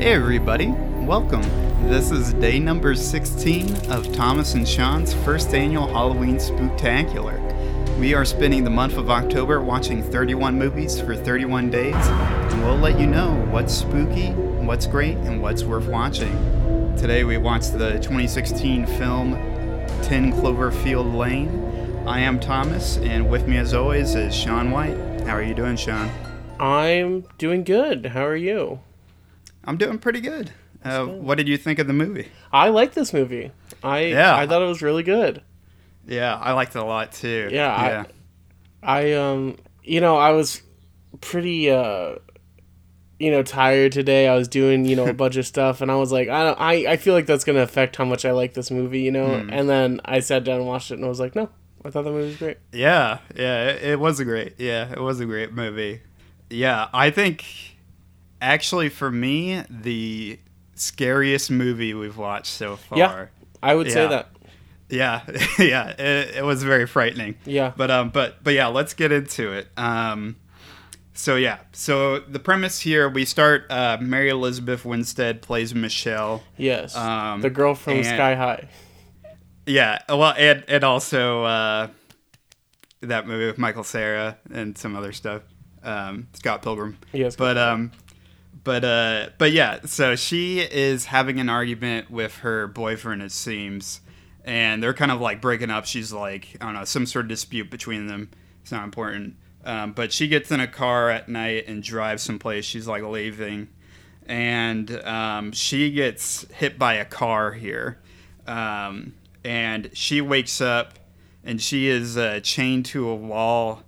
Hey, 0.00 0.14
everybody, 0.14 0.68
welcome. 1.04 1.42
This 1.86 2.10
is 2.10 2.32
day 2.32 2.58
number 2.58 2.94
16 2.94 3.90
of 3.90 4.10
Thomas 4.14 4.54
and 4.54 4.66
Sean's 4.66 5.12
first 5.12 5.52
annual 5.52 5.86
Halloween 5.86 6.36
Spooktacular. 6.36 7.38
We 7.98 8.14
are 8.14 8.24
spending 8.24 8.64
the 8.64 8.70
month 8.70 8.96
of 8.96 9.10
October 9.10 9.60
watching 9.60 10.02
31 10.02 10.58
movies 10.58 10.98
for 10.98 11.14
31 11.14 11.68
days, 11.68 11.94
and 11.94 12.64
we'll 12.64 12.78
let 12.78 12.98
you 12.98 13.06
know 13.06 13.46
what's 13.50 13.74
spooky, 13.74 14.30
what's 14.64 14.86
great, 14.86 15.18
and 15.18 15.42
what's 15.42 15.64
worth 15.64 15.86
watching. 15.86 16.32
Today 16.96 17.24
we 17.24 17.36
watched 17.36 17.74
the 17.74 17.98
2016 17.98 18.86
film 18.86 19.32
10 20.02 20.32
Cloverfield 20.32 21.14
Lane. 21.14 22.08
I 22.08 22.20
am 22.20 22.40
Thomas, 22.40 22.96
and 22.96 23.28
with 23.28 23.46
me 23.46 23.58
as 23.58 23.74
always 23.74 24.14
is 24.14 24.34
Sean 24.34 24.70
White. 24.70 24.96
How 25.26 25.34
are 25.34 25.42
you 25.42 25.52
doing, 25.52 25.76
Sean? 25.76 26.10
I'm 26.58 27.26
doing 27.36 27.64
good. 27.64 28.06
How 28.06 28.24
are 28.24 28.34
you? 28.34 28.80
I'm 29.64 29.76
doing 29.76 29.98
pretty 29.98 30.20
good. 30.20 30.52
Uh, 30.84 31.04
what 31.04 31.36
did 31.36 31.46
you 31.48 31.56
think 31.58 31.78
of 31.78 31.86
the 31.86 31.92
movie? 31.92 32.28
I 32.52 32.68
like 32.70 32.94
this 32.94 33.12
movie. 33.12 33.52
I 33.82 34.00
Yeah. 34.06 34.34
I 34.36 34.46
thought 34.46 34.62
it 34.62 34.66
was 34.66 34.80
really 34.82 35.02
good. 35.02 35.42
Yeah, 36.06 36.34
I 36.36 36.52
liked 36.52 36.74
it 36.74 36.78
a 36.78 36.84
lot 36.84 37.12
too. 37.12 37.48
Yeah, 37.52 37.70
I- 37.74 38.06
I 38.82 39.12
um 39.12 39.56
you 39.84 40.00
know, 40.00 40.16
I 40.16 40.30
was 40.30 40.62
pretty 41.20 41.70
uh 41.70 42.14
you 43.18 43.30
know, 43.30 43.42
tired 43.42 43.92
today. 43.92 44.26
I 44.28 44.34
was 44.34 44.48
doing, 44.48 44.86
you 44.86 44.96
know, 44.96 45.06
a 45.06 45.12
bunch 45.22 45.36
of 45.36 45.46
stuff 45.46 45.82
and 45.82 45.90
I 45.90 45.96
was 45.96 46.10
like, 46.10 46.28
I 46.30 46.44
don't 46.44 46.58
I 46.60 46.92
I 46.92 46.96
feel 46.96 47.12
like 47.12 47.26
that's 47.26 47.44
going 47.44 47.56
to 47.56 47.62
affect 47.62 47.96
how 47.96 48.06
much 48.06 48.24
I 48.24 48.30
like 48.30 48.54
this 48.54 48.70
movie, 48.70 49.00
you 49.00 49.10
know? 49.10 49.38
Hmm. 49.40 49.50
And 49.50 49.68
then 49.68 50.00
I 50.06 50.20
sat 50.20 50.44
down 50.44 50.56
and 50.60 50.66
watched 50.66 50.90
it 50.90 50.94
and 50.94 51.04
I 51.04 51.08
was 51.08 51.20
like, 51.20 51.34
no. 51.36 51.50
I 51.84 51.90
thought 51.90 52.02
the 52.04 52.10
movie 52.10 52.28
was 52.28 52.36
great. 52.36 52.58
yeah, 52.72 53.18
yeah. 53.36 53.68
It, 53.68 53.82
it 53.82 54.00
was 54.00 54.20
a 54.20 54.24
great. 54.24 54.54
Yeah, 54.58 54.90
it 54.90 55.00
was 55.00 55.18
a 55.20 55.24
great 55.26 55.52
movie. 55.52 56.00
Yeah, 56.50 56.88
I 56.92 57.10
think 57.10 57.44
actually 58.40 58.88
for 58.88 59.10
me 59.10 59.62
the 59.68 60.38
scariest 60.74 61.50
movie 61.50 61.94
we've 61.94 62.16
watched 62.16 62.52
so 62.52 62.76
far. 62.76 62.98
Yeah. 62.98 63.26
I 63.62 63.74
would 63.74 63.90
say 63.90 64.06
that. 64.08 64.30
Yeah, 64.88 65.22
yeah. 65.58 65.90
It, 65.90 66.36
it 66.36 66.44
was 66.44 66.62
very 66.62 66.86
frightening. 66.86 67.36
Yeah. 67.44 67.72
But 67.76 67.90
um, 67.90 68.10
but 68.10 68.42
but 68.42 68.54
yeah, 68.54 68.66
let's 68.68 68.94
get 68.94 69.12
into 69.12 69.52
it. 69.52 69.68
Um, 69.76 70.36
so 71.12 71.36
yeah, 71.36 71.58
so 71.72 72.20
the 72.20 72.38
premise 72.38 72.80
here 72.80 73.08
we 73.08 73.24
start. 73.24 73.66
Uh, 73.70 73.98
Mary 74.00 74.30
Elizabeth 74.30 74.84
Winstead 74.84 75.42
plays 75.42 75.74
Michelle. 75.74 76.42
Yes. 76.56 76.96
Um, 76.96 77.40
the 77.40 77.50
girl 77.50 77.74
from 77.74 77.98
and- 77.98 78.06
Sky 78.06 78.34
High. 78.34 78.68
Yeah, 79.66 79.98
well, 80.08 80.34
and 80.36 80.64
and 80.66 80.82
also 80.82 81.44
uh, 81.44 81.88
that 83.02 83.26
movie 83.28 83.46
with 83.46 83.58
Michael 83.58 83.84
Cera 83.84 84.38
and 84.52 84.76
some 84.76 84.96
other 84.96 85.12
stuff. 85.12 85.42
Um, 85.82 86.28
Scott 86.32 86.62
Pilgrim. 86.62 86.98
Yes. 87.12 87.36
But 87.36 87.56
um, 87.56 87.92
but 88.64 88.84
uh, 88.84 89.28
but 89.38 89.52
yeah. 89.52 89.80
So 89.84 90.16
she 90.16 90.60
is 90.60 91.06
having 91.06 91.40
an 91.40 91.48
argument 91.48 92.10
with 92.10 92.38
her 92.38 92.66
boyfriend, 92.66 93.22
it 93.22 93.32
seems, 93.32 94.00
and 94.44 94.82
they're 94.82 94.94
kind 94.94 95.10
of 95.10 95.20
like 95.20 95.40
breaking 95.40 95.70
up. 95.70 95.86
She's 95.86 96.12
like, 96.12 96.56
I 96.60 96.66
don't 96.66 96.74
know, 96.74 96.84
some 96.84 97.06
sort 97.06 97.26
of 97.26 97.28
dispute 97.28 97.70
between 97.70 98.06
them. 98.06 98.30
It's 98.62 98.72
not 98.72 98.84
important. 98.84 99.36
Um, 99.64 99.92
but 99.92 100.12
she 100.12 100.26
gets 100.28 100.50
in 100.50 100.60
a 100.60 100.66
car 100.66 101.10
at 101.10 101.28
night 101.28 101.68
and 101.68 101.82
drives 101.82 102.22
someplace. 102.22 102.64
She's 102.64 102.86
like 102.88 103.02
leaving, 103.02 103.68
and 104.26 104.90
um, 105.04 105.52
she 105.52 105.90
gets 105.90 106.46
hit 106.52 106.78
by 106.78 106.94
a 106.94 107.04
car 107.04 107.52
here, 107.52 108.00
um, 108.46 109.14
and 109.44 109.90
she 109.92 110.22
wakes 110.22 110.60
up, 110.62 110.98
and 111.44 111.60
she 111.60 111.88
is 111.88 112.16
uh, 112.16 112.40
chained 112.42 112.86
to 112.86 113.08
a 113.08 113.14
wall 113.14 113.82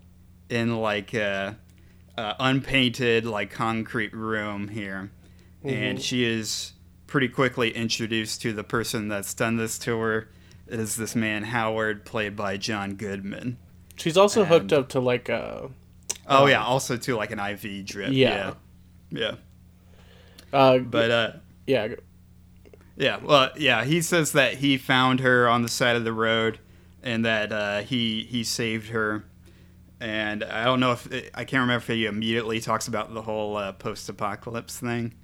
in 0.51 0.77
like 0.77 1.15
a, 1.15 1.57
a 2.17 2.35
unpainted 2.39 3.25
like 3.25 3.51
concrete 3.51 4.13
room 4.13 4.69
here, 4.69 5.11
and 5.65 6.01
she 6.01 6.25
is 6.25 6.73
pretty 7.07 7.29
quickly 7.29 7.71
introduced 7.71 8.43
to 8.43 8.53
the 8.53 8.65
person 8.65 9.09
that's 9.09 9.35
done 9.35 9.57
this 9.57 9.79
to 9.81 9.99
her. 9.99 10.29
It 10.67 10.81
is 10.81 10.97
this 10.97 11.15
man 11.15 11.45
Howard, 11.45 12.05
played 12.05 12.37
by 12.37 12.57
John 12.57 12.95
Goodman. 12.95 13.59
She's 13.97 14.17
also 14.17 14.45
hooked 14.45 14.73
up 14.73 14.89
to 14.91 15.01
like 15.01 15.29
a 15.29 15.71
Oh 16.27 16.47
yeah, 16.47 16.63
also 16.63 16.97
to 16.97 17.17
like 17.17 17.31
an 17.31 17.39
IV 17.39 17.85
drip. 17.85 18.13
Yeah. 18.13 18.55
yeah, 19.11 19.35
yeah. 20.53 20.59
uh 20.59 20.79
But 20.79 21.11
uh, 21.11 21.33
yeah, 21.67 21.89
Yeah, 22.97 23.19
well, 23.23 23.51
yeah, 23.57 23.85
he 23.85 24.03
says 24.03 24.33
that 24.33 24.55
he 24.55 24.79
found 24.79 25.21
her 25.21 25.49
on 25.49 25.63
the 25.63 25.69
side 25.69 25.97
of 25.97 26.05
the 26.05 26.13
road, 26.13 26.59
and 27.03 27.25
that 27.25 27.53
uh, 27.53 27.81
he 27.81 28.25
he 28.25 28.45
saved 28.45 28.89
her. 28.89 29.25
And 30.03 30.43
I 30.43 30.65
don't 30.65 30.81
know 30.81 30.93
if 30.93 31.07
I 31.33 31.45
can't 31.45 31.61
remember 31.61 31.77
if 31.77 31.87
he 31.87 32.07
immediately 32.07 32.59
talks 32.59 32.89
about 32.89 33.15
the 33.15 33.23
whole 33.23 33.57
uh, 33.57 33.71
post-apocalypse 33.71 34.77
thing, 34.81 35.15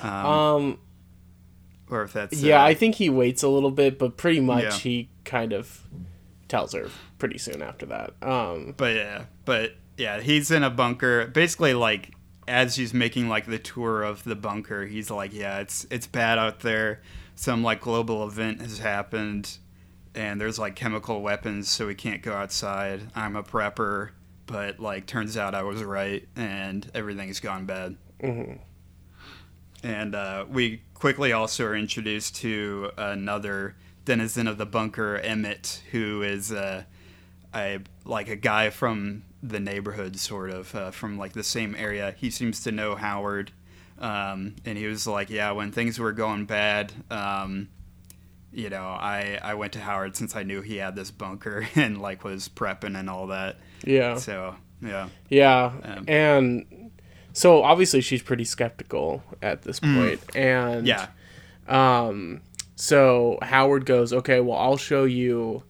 um, 0.00 0.26
um 0.26 0.78
or 1.90 2.02
if 2.04 2.12
that's 2.12 2.40
Yeah, 2.40 2.62
uh, 2.62 2.66
I 2.66 2.74
think 2.74 2.94
he 2.94 3.10
waits 3.10 3.42
a 3.42 3.48
little 3.48 3.72
bit, 3.72 3.98
but 3.98 4.16
pretty 4.16 4.38
much 4.38 4.62
Yeah. 4.62 4.76
he 4.76 5.08
kind 5.24 5.52
of 5.52 5.82
tells 6.46 6.74
her 6.74 6.88
pretty 7.18 7.38
soon 7.38 7.60
after 7.60 7.86
that. 7.86 8.14
Um, 8.22 8.74
But 8.76 8.94
yeah, 8.94 9.24
but 9.44 9.74
yeah, 9.96 10.20
he's 10.20 10.52
in 10.52 10.62
a 10.62 10.70
bunker. 10.70 11.26
Basically, 11.26 11.74
like 11.74 12.12
as 12.46 12.76
he's 12.76 12.94
making 12.94 13.28
like 13.28 13.46
the 13.46 13.58
tour 13.58 14.04
of 14.04 14.22
the 14.22 14.36
bunker, 14.36 14.86
he's 14.86 15.10
like, 15.10 15.32
"Yeah, 15.34 15.58
it's 15.58 15.88
it's 15.90 16.06
bad 16.06 16.38
out 16.38 16.60
there. 16.60 17.02
Some 17.34 17.64
like 17.64 17.80
global 17.80 18.24
event 18.28 18.60
has 18.60 18.78
happened, 18.78 19.58
and 20.14 20.40
there's 20.40 20.56
like 20.58 20.76
chemical 20.76 21.20
weapons, 21.20 21.68
so 21.68 21.88
we 21.88 21.96
can't 21.96 22.22
go 22.22 22.32
outside. 22.32 23.10
I'm 23.16 23.34
a 23.34 23.42
prepper, 23.42 24.10
but 24.50 24.80
like 24.80 25.06
turns 25.06 25.36
out 25.36 25.54
I 25.54 25.62
was 25.62 25.82
right, 25.82 26.26
and 26.36 26.90
everything's 26.94 27.40
gone 27.40 27.66
bad." 27.66 27.96
mhm. 28.22 28.58
And 29.82 30.14
uh, 30.14 30.44
we 30.48 30.82
quickly 30.94 31.32
also 31.32 31.64
are 31.66 31.76
introduced 31.76 32.36
to 32.36 32.90
another 32.98 33.76
denizen 34.04 34.46
of 34.46 34.58
the 34.58 34.66
bunker, 34.66 35.16
Emmett, 35.16 35.82
who 35.90 36.22
is 36.22 36.52
uh, 36.52 36.84
a 37.54 37.78
like 38.04 38.28
a 38.28 38.36
guy 38.36 38.70
from 38.70 39.24
the 39.42 39.60
neighborhood, 39.60 40.18
sort 40.18 40.50
of 40.50 40.74
uh, 40.74 40.90
from 40.90 41.16
like 41.16 41.32
the 41.32 41.44
same 41.44 41.74
area. 41.74 42.14
He 42.18 42.30
seems 42.30 42.62
to 42.64 42.72
know 42.72 42.94
Howard, 42.94 43.52
um, 43.98 44.56
and 44.64 44.76
he 44.76 44.86
was 44.86 45.06
like, 45.06 45.30
"Yeah, 45.30 45.52
when 45.52 45.72
things 45.72 45.98
were 45.98 46.12
going 46.12 46.44
bad." 46.44 46.92
Um, 47.10 47.68
you 48.52 48.68
know, 48.70 48.84
I, 48.84 49.38
I 49.42 49.54
went 49.54 49.72
to 49.74 49.80
Howard 49.80 50.16
since 50.16 50.34
I 50.36 50.42
knew 50.42 50.60
he 50.60 50.76
had 50.76 50.96
this 50.96 51.10
bunker 51.10 51.68
and 51.76 52.00
like 52.00 52.24
was 52.24 52.48
prepping 52.48 52.98
and 52.98 53.08
all 53.10 53.28
that. 53.28 53.58
Yeah, 53.84 54.16
So 54.16 54.56
yeah, 54.82 55.08
yeah, 55.28 55.72
Um, 55.84 56.04
and 56.08 56.90
so 57.32 57.62
obviously 57.62 58.00
she's 58.00 58.22
pretty 58.22 58.44
skeptical 58.44 59.22
at 59.40 59.62
this 59.62 59.78
point, 59.80 60.20
and 60.34 60.86
Mm. 60.86 60.88
yeah, 60.88 61.06
um, 61.68 62.40
so 62.76 63.38
Howard 63.42 63.86
goes, 63.86 64.12
okay, 64.12 64.40
well, 64.40 64.58
I'll 64.58 64.76
show 64.76 65.04
you 65.04 65.62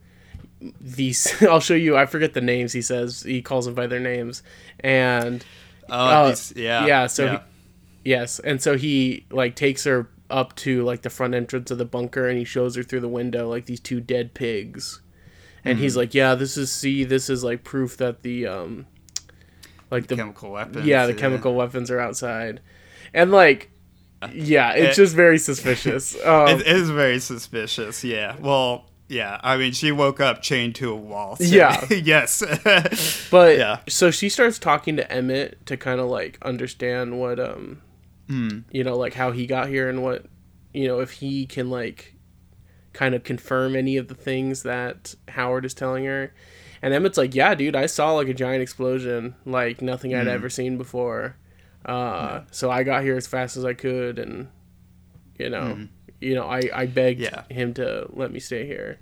these. 0.81 1.43
I'll 1.49 1.61
show 1.61 1.75
you. 1.75 1.97
I 1.97 2.07
forget 2.07 2.35
the 2.35 2.41
names. 2.41 2.73
He 2.73 2.83
says 2.83 3.23
he 3.23 3.43
calls 3.43 3.67
them 3.67 3.75
by 3.75 3.87
their 3.87 4.01
names, 4.01 4.43
and 4.81 5.45
oh, 5.89 6.29
these- 6.29 6.53
yeah, 6.57 6.87
yeah, 6.87 7.07
so 7.07 7.25
yeah. 7.25 7.41
Yes, 8.05 8.39
and 8.39 8.63
so 8.63 8.77
he 8.79 9.27
like 9.31 9.55
takes 9.57 9.85
her 9.85 10.09
up 10.31 10.55
to 10.57 10.83
like 10.85 11.03
the 11.03 11.11
front 11.11 11.35
entrance 11.35 11.71
of 11.71 11.79
the 11.79 11.85
bunker 11.85 12.29
and 12.29 12.39
he 12.39 12.45
shows 12.45 12.77
her 12.77 12.83
through 12.83 13.01
the 13.01 13.09
window 13.09 13.49
like 13.49 13.67
these 13.67 13.81
two 13.81 14.01
dead 14.01 14.35
pigs. 14.35 15.01
And 15.65 15.79
he's 15.79 15.93
Mm-hmm. 15.93 15.99
like, 15.99 16.15
"Yeah, 16.15 16.35
this 16.37 16.57
is 16.57 16.73
see, 16.73 17.05
this 17.05 17.29
is 17.29 17.45
like 17.45 17.65
proof 17.65 17.97
that 17.99 18.23
the 18.23 18.47
um 18.47 18.87
like 19.91 20.07
the 20.07 20.17
chemical 20.17 20.53
weapons. 20.53 20.87
yeah, 20.87 21.07
the 21.07 21.15
chemical 21.15 21.55
weapons 21.55 21.91
are 21.91 22.01
outside." 22.01 22.61
And 23.13 23.31
like 23.31 23.71
yeah, 24.33 24.73
it's 24.73 24.97
It- 24.99 25.03
just 25.03 25.15
very 25.17 25.39
suspicious. 25.39 26.15
Um, 26.25 26.49
It 26.49 26.67
is 26.67 26.91
very 26.91 27.19
suspicious. 27.21 28.05
Yeah. 28.05 28.37
Well, 28.39 28.87
yeah. 29.09 29.41
I 29.43 29.57
mean, 29.57 29.73
she 29.73 29.93
woke 29.93 30.21
up 30.21 30.41
chained 30.43 30.75
to 30.77 30.93
a 30.93 30.97
wall. 30.97 31.37
so- 31.37 31.45
Yeah. 31.45 31.85
yes. 31.91 32.43
but 33.31 33.59
yeah. 33.59 33.81
so 33.89 34.11
she 34.11 34.29
starts 34.29 34.59
talking 34.59 34.97
to 34.97 35.13
Emmett 35.13 35.65
to 35.67 35.77
kind 35.77 36.01
of 36.01 36.09
like 36.09 36.39
understand 36.43 37.19
what 37.21 37.39
um 37.41 37.83
Hmm. 38.31 38.61
you 38.71 38.85
know 38.85 38.97
like 38.97 39.15
how 39.15 39.33
he 39.33 39.45
got 39.45 39.69
here 39.69 39.89
and 39.89 40.05
what 40.05 40.27
you 40.73 40.87
know 40.87 41.01
if 41.01 41.11
he 41.11 41.47
can 41.47 41.69
like 41.69 42.15
kind 42.93 43.13
of 43.15 43.25
confirm 43.25 43.75
any 43.75 43.97
of 43.97 44.07
the 44.07 44.15
things 44.15 44.63
that 44.63 45.17
Howard 45.29 45.65
is 45.65 45.75
telling 45.75 46.05
her. 46.05 46.33
And 46.83 46.95
Emmett's 46.95 47.19
like, 47.19 47.35
"Yeah, 47.35 47.55
dude, 47.57 47.75
I 47.77 47.87
saw 47.87 48.13
like 48.13 48.29
a 48.29 48.35
giant 48.35 48.63
explosion, 48.63 49.35
like 49.45 49.83
nothing 49.83 50.15
I'd 50.15 50.23
Hmm. 50.23 50.29
ever 50.29 50.49
seen 50.49 50.79
before. 50.79 51.37
Uh, 51.85 52.43
so 52.53 52.71
I 52.71 52.85
got 52.85 53.03
here 53.03 53.17
as 53.17 53.27
fast 53.27 53.57
as 53.57 53.65
I 53.65 53.75
could, 53.75 54.19
and 54.19 54.49
you 55.39 55.51
know, 55.51 55.89
you 56.21 56.35
know, 56.37 56.45
I 56.47 56.63
I 56.73 56.87
begged 56.87 57.21
Hmm. 57.21 57.35
Yeah. 57.35 57.45
him 57.57 57.75
to 57.75 58.07
let 58.11 58.31
me 58.33 58.39
stay 58.41 58.65
here. 58.67 58.99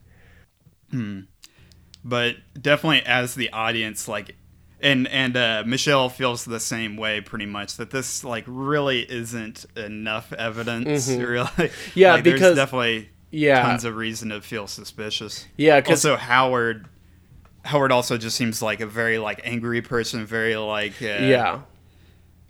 but 2.05 2.37
definitely 2.61 3.03
as 3.05 3.35
the 3.35 3.51
audience, 3.53 4.09
like, 4.09 4.37
and 4.81 5.09
and 5.09 5.37
uh, 5.37 5.63
Michelle 5.67 6.09
feels 6.09 6.45
the 6.45 6.61
same 6.61 6.97
way, 6.97 7.21
pretty 7.21 7.47
much. 7.47 7.77
That 7.77 7.91
this 7.91 8.23
like 8.25 8.45
really 8.47 9.01
isn't 9.11 9.67
enough 9.77 10.33
evidence. 10.33 11.09
Really. 11.09 11.45
Mm-hmm. 11.47 11.91
Yeah, 11.99 12.13
Like, 12.15 12.25
because- 12.25 12.41
there's 12.41 12.57
definitely 12.57 13.09
Yeah, 13.31 13.63
tons 13.63 13.85
of 13.85 13.97
reason 13.97 14.29
to 14.31 14.41
feel 14.41 14.67
suspicious. 14.67 15.47
yeah, 15.57 15.81
because 15.81 16.05
Also, 16.05 16.17
Howard. 16.17 16.87
Howard 17.65 17.93
also 17.93 18.17
just 18.17 18.37
seems 18.37 18.63
like 18.63 18.81
a 18.81 18.87
very 18.87 19.19
like 19.19 19.41
angry 19.45 19.83
person, 19.83 20.25
very 20.25 20.57
like 20.57 20.95
uh, 21.03 21.07
yeah, 21.07 21.61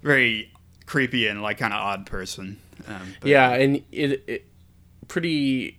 very 0.02 0.52
creepy 0.86 1.26
and 1.26 1.42
like 1.42 1.58
kind 1.58 1.72
of 1.72 1.80
odd 1.80 2.06
person. 2.06 2.58
Um, 2.86 3.14
but- 3.20 3.28
yeah, 3.28 3.50
and 3.54 3.82
it, 3.90 4.22
it 4.28 4.46
pretty 5.08 5.78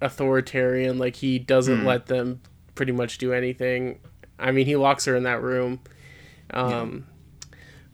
authoritarian. 0.00 0.98
Like 0.98 1.16
he 1.16 1.38
doesn't 1.38 1.80
Hmm. 1.80 1.86
let 1.86 2.06
them 2.06 2.40
pretty 2.74 2.92
much 2.92 3.18
do 3.18 3.32
anything. 3.32 3.98
I 4.38 4.50
mean, 4.50 4.66
he 4.66 4.76
locks 4.76 5.04
her 5.04 5.14
in 5.16 5.22
that 5.24 5.40
room. 5.42 5.80
Um, 6.50 7.06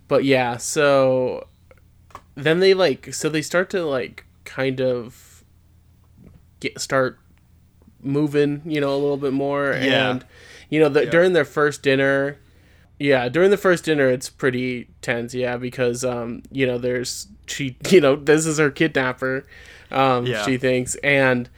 but 0.08 0.24
yeah, 0.24 0.56
so 0.56 1.46
then 2.34 2.60
they 2.60 2.74
like 2.74 3.12
so 3.14 3.28
they 3.28 3.42
start 3.42 3.70
to 3.70 3.84
like 3.84 4.24
kind 4.44 4.80
of 4.80 5.44
get 6.60 6.80
start 6.80 7.18
moving, 8.02 8.62
you 8.64 8.80
know, 8.80 8.90
a 8.92 8.96
little 8.98 9.16
bit 9.16 9.32
more 9.32 9.72
Yeah. 9.72 10.10
and 10.10 10.24
you 10.68 10.78
know, 10.80 10.88
the, 10.88 11.04
Yeah. 11.04 11.10
during 11.10 11.32
their 11.32 11.44
first 11.44 11.82
dinner, 11.82 12.36
yeah, 12.98 13.28
during 13.28 13.50
the 13.50 13.56
first 13.56 13.84
dinner, 13.84 14.08
it's 14.08 14.28
pretty 14.30 14.88
tense, 15.02 15.34
yeah, 15.34 15.56
because 15.56 16.04
um, 16.04 16.42
you 16.50 16.66
know, 16.66 16.78
there's 16.78 17.26
she, 17.46 17.76
you 17.90 18.00
know, 18.00 18.16
this 18.16 18.46
is 18.46 18.58
her 18.58 18.70
kidnapper, 18.70 19.44
um, 19.90 20.26
Yeah. 20.26 20.44
she 20.44 20.56
thinks, 20.58 20.94
and 20.96 21.48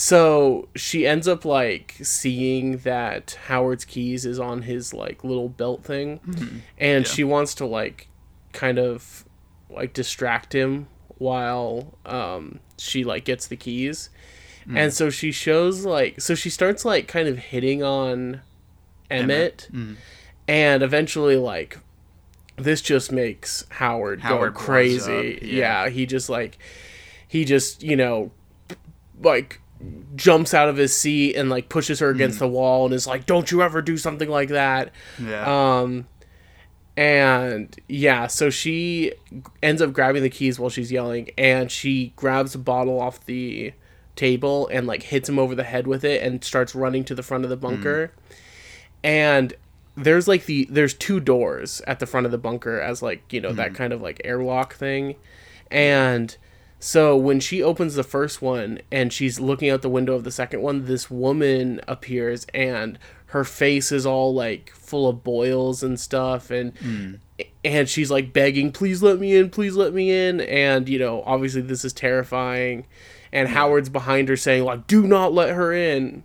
so 0.00 0.66
she 0.74 1.06
ends 1.06 1.28
up 1.28 1.44
like 1.44 1.94
seeing 2.02 2.78
that 2.78 3.36
Howard's 3.48 3.84
keys 3.84 4.24
is 4.24 4.38
on 4.38 4.62
his 4.62 4.94
like 4.94 5.22
little 5.22 5.50
belt 5.50 5.84
thing, 5.84 6.20
and 6.24 6.34
Mm-hmm. 6.36 6.56
Yeah. 6.80 7.02
she 7.02 7.22
wants 7.22 7.54
to 7.56 7.66
like 7.66 8.08
kind 8.54 8.78
of 8.78 9.26
like 9.68 9.92
distract 9.92 10.54
him 10.54 10.86
while 11.18 11.98
um 12.06 12.60
she 12.78 13.04
like 13.04 13.26
gets 13.26 13.46
the 13.46 13.56
keys. 13.56 14.08
Mm. 14.66 14.78
And 14.78 14.92
so 14.94 15.10
she 15.10 15.32
shows 15.32 15.84
like 15.84 16.18
so 16.20 16.34
she 16.34 16.48
starts 16.48 16.84
like 16.86 17.06
kind 17.06 17.28
of 17.28 17.36
hitting 17.38 17.82
on 17.82 18.40
Emmett, 19.10 19.68
Mm. 19.70 19.96
and 20.48 20.82
eventually 20.82 21.36
like 21.36 21.78
this 22.56 22.80
just 22.80 23.12
makes 23.12 23.66
Howard, 23.70 24.20
Howard 24.20 24.54
go 24.54 24.60
crazy. 24.60 25.38
yeah. 25.42 25.84
yeah. 25.84 25.88
he 25.90 26.06
just 26.06 26.30
like 26.30 26.56
he 27.28 27.44
just, 27.44 27.82
you 27.82 27.96
know, 27.96 28.30
like 29.22 29.60
jumps 30.16 30.52
out 30.54 30.68
of 30.68 30.76
his 30.76 30.94
seat 30.94 31.34
and 31.36 31.48
like 31.50 31.68
pushes 31.68 32.00
her 32.00 32.10
against 32.10 32.36
Mm. 32.36 32.40
the 32.40 32.48
wall 32.48 32.84
and 32.86 32.94
is 32.94 33.06
like, 33.06 33.26
"Don't 33.26 33.50
you 33.50 33.62
ever 33.62 33.80
do 33.82 33.96
something 33.96 34.28
like 34.28 34.50
that." 34.50 34.92
Yeah. 35.22 35.78
Um, 35.80 36.06
and 36.96 37.74
yeah, 37.88 38.26
so 38.26 38.50
she 38.50 39.12
ends 39.62 39.80
up 39.80 39.92
grabbing 39.92 40.22
the 40.22 40.28
keys 40.30 40.58
while 40.58 40.70
she's 40.70 40.92
yelling, 40.92 41.30
and 41.38 41.70
she 41.70 42.12
grabs 42.16 42.54
a 42.54 42.58
bottle 42.58 43.00
off 43.00 43.24
the 43.24 43.72
table 44.16 44.68
and 44.70 44.86
like 44.86 45.04
hits 45.04 45.28
him 45.28 45.38
over 45.38 45.54
the 45.54 45.62
head 45.64 45.86
with 45.86 46.04
it 46.04 46.22
and 46.22 46.44
starts 46.44 46.74
running 46.74 47.04
to 47.04 47.14
the 47.14 47.22
front 47.22 47.44
of 47.44 47.48
the 47.50 47.56
bunker. 47.56 48.12
And 49.02 49.54
there's 49.96 50.28
like 50.28 50.44
the 50.46 50.66
there's 50.70 50.92
two 50.94 51.20
doors 51.20 51.80
at 51.86 52.00
the 52.00 52.06
front 52.06 52.26
of 52.26 52.32
the 52.32 52.38
bunker 52.38 52.80
as 52.80 53.00
like 53.02 53.32
you 53.32 53.40
know 53.40 53.52
that 53.52 53.74
kind 53.74 53.92
of 53.92 54.02
like 54.02 54.20
airlock 54.24 54.74
thing, 54.74 55.14
and 55.70 56.36
so 56.80 57.14
when 57.14 57.40
she 57.40 57.62
opens 57.62 57.94
the 57.94 58.02
first 58.02 58.40
one 58.40 58.80
and 58.90 59.12
she's 59.12 59.38
looking 59.38 59.68
out 59.68 59.82
the 59.82 59.90
window 59.90 60.14
of 60.14 60.24
the 60.24 60.30
second 60.30 60.62
one, 60.62 60.86
this 60.86 61.10
woman 61.10 61.80
appears 61.86 62.46
and 62.54 62.98
her 63.26 63.44
face 63.44 63.92
is 63.92 64.06
all 64.06 64.34
like 64.34 64.70
full 64.70 65.06
of 65.06 65.22
boils 65.22 65.82
and 65.82 66.00
stuff 66.00 66.50
and 66.50 66.72
and 67.64 67.88
she's 67.88 68.10
like 68.10 68.32
begging, 68.32 68.72
"Please 68.72 69.02
let 69.02 69.20
me 69.20 69.36
in, 69.36 69.50
please 69.50 69.76
let 69.76 69.92
me 69.92 70.10
in." 70.10 70.40
And 70.40 70.88
you 70.88 70.98
know, 70.98 71.22
obviously 71.26 71.60
this 71.60 71.84
is 71.84 71.92
terrifying. 71.92 72.86
And 73.32 73.48
Howard's 73.48 73.88
behind 73.90 74.28
her 74.28 74.36
saying 74.36 74.64
like, 74.64 74.86
"Do 74.86 75.06
not 75.06 75.32
let 75.32 75.50
her 75.50 75.72
in." 75.72 76.22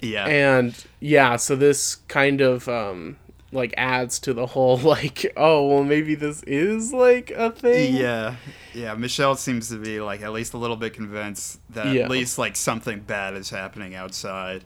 yeah. 0.00 0.26
And 0.26 0.84
yeah, 1.00 1.36
so 1.36 1.56
this 1.56 1.96
kind 2.08 2.40
of 2.40 2.68
um 2.68 3.16
like 3.52 3.72
adds 3.76 4.18
to 4.20 4.34
the 4.34 4.46
whole 4.46 4.76
like, 4.94 5.32
oh, 5.36 5.66
well 5.68 5.84
maybe 5.84 6.14
this 6.14 6.42
is 6.44 6.92
like 6.92 7.30
a 7.30 7.50
thing. 7.50 7.94
Yeah, 7.96 8.36
yeah. 8.74 8.94
Michelle 8.94 9.36
seems 9.36 9.68
to 9.70 9.76
be 9.76 10.00
like 10.00 10.22
at 10.22 10.32
least 10.32 10.52
a 10.54 10.58
little 10.58 10.76
bit 10.76 10.94
convinced 10.94 11.60
that 11.70 11.86
Yeah. 11.94 12.04
at 12.04 12.10
least 12.10 12.38
like 12.38 12.56
something 12.56 13.00
bad 13.00 13.34
is 13.34 13.50
happening 13.50 13.94
outside, 13.94 14.64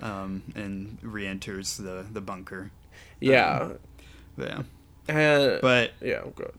um, 0.00 0.42
and 0.54 0.98
re-enters 1.02 1.76
the 1.76 2.06
the 2.12 2.20
bunker. 2.20 2.70
Yeah. 3.20 3.70
Yeah, 4.38 4.62
And 5.08 5.60
but 5.60 5.90
yeah, 6.00 6.22
good. 6.34 6.52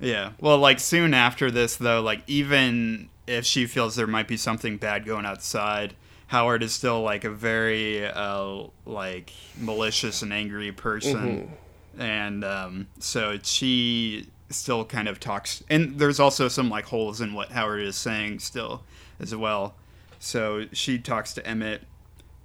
yeah. 0.00 0.30
Well, 0.40 0.56
like 0.58 0.80
soon 0.80 1.12
after 1.12 1.50
this, 1.50 1.76
though, 1.76 2.00
like 2.00 2.22
even 2.26 3.10
if 3.26 3.44
she 3.44 3.66
feels 3.66 3.96
there 3.96 4.06
might 4.06 4.28
be 4.28 4.36
something 4.38 4.78
bad 4.78 5.04
going 5.04 5.26
outside, 5.26 5.94
Howard 6.28 6.62
is 6.62 6.72
still 6.72 7.02
like 7.02 7.24
a 7.24 7.30
very 7.30 8.06
uh, 8.06 8.64
like 8.84 9.32
malicious 9.58 10.22
and 10.22 10.32
angry 10.32 10.72
person, 10.72 11.52
and 11.98 12.44
um, 12.44 12.88
so 12.98 13.38
she 13.42 14.26
still 14.50 14.84
kind 14.84 15.08
of 15.08 15.20
talks. 15.20 15.62
And 15.70 15.98
there's 15.98 16.18
also 16.18 16.48
some 16.48 16.68
like 16.68 16.86
holes 16.86 17.20
in 17.20 17.32
what 17.34 17.50
Howard 17.50 17.82
is 17.82 17.96
saying 17.96 18.40
still 18.40 18.82
as 19.20 19.34
well. 19.34 19.74
So 20.18 20.66
she 20.72 20.98
talks 20.98 21.32
to 21.34 21.46
Emmett, 21.46 21.82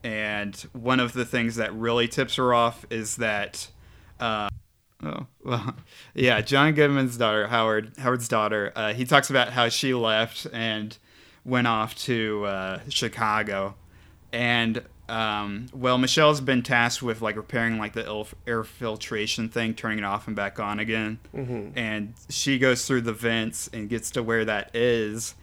and 0.03 0.55
one 0.73 0.99
of 0.99 1.13
the 1.13 1.25
things 1.25 1.55
that 1.55 1.73
really 1.73 2.07
tips 2.07 2.35
her 2.35 2.53
off 2.53 2.85
is 2.89 3.17
that. 3.17 3.69
Uh, 4.19 4.49
Oh 5.03 5.25
well, 5.43 5.75
yeah. 6.13 6.41
John 6.41 6.73
Goodman's 6.75 7.17
daughter, 7.17 7.47
Howard, 7.47 7.93
Howard's 7.97 8.27
daughter. 8.27 8.71
Uh, 8.75 8.93
he 8.93 9.03
talks 9.03 9.31
about 9.31 9.49
how 9.49 9.67
she 9.67 9.95
left 9.95 10.45
and 10.53 10.95
went 11.45 11.67
off 11.67 11.95
to 11.95 12.45
uh, 12.45 12.79
Chicago, 12.89 13.75
and 14.31 14.83
um, 15.09 15.65
well, 15.73 15.97
Michelle's 15.97 16.39
been 16.39 16.61
tasked 16.63 17.03
with 17.03 17.21
like 17.21 17.35
repairing 17.35 17.77
like 17.77 17.93
the 17.93 18.25
air 18.47 18.63
filtration 18.63 19.49
thing, 19.49 19.73
turning 19.73 19.99
it 19.99 20.05
off 20.05 20.27
and 20.27 20.35
back 20.35 20.59
on 20.59 20.79
again, 20.79 21.19
and 21.75 22.13
she 22.29 22.57
goes 22.57 22.85
through 22.85 23.01
the 23.01 23.13
vents 23.13 23.69
and 23.73 23.89
gets 23.89 24.11
to 24.11 24.23
where 24.23 24.45
that 24.45 24.73
is. 24.75 25.35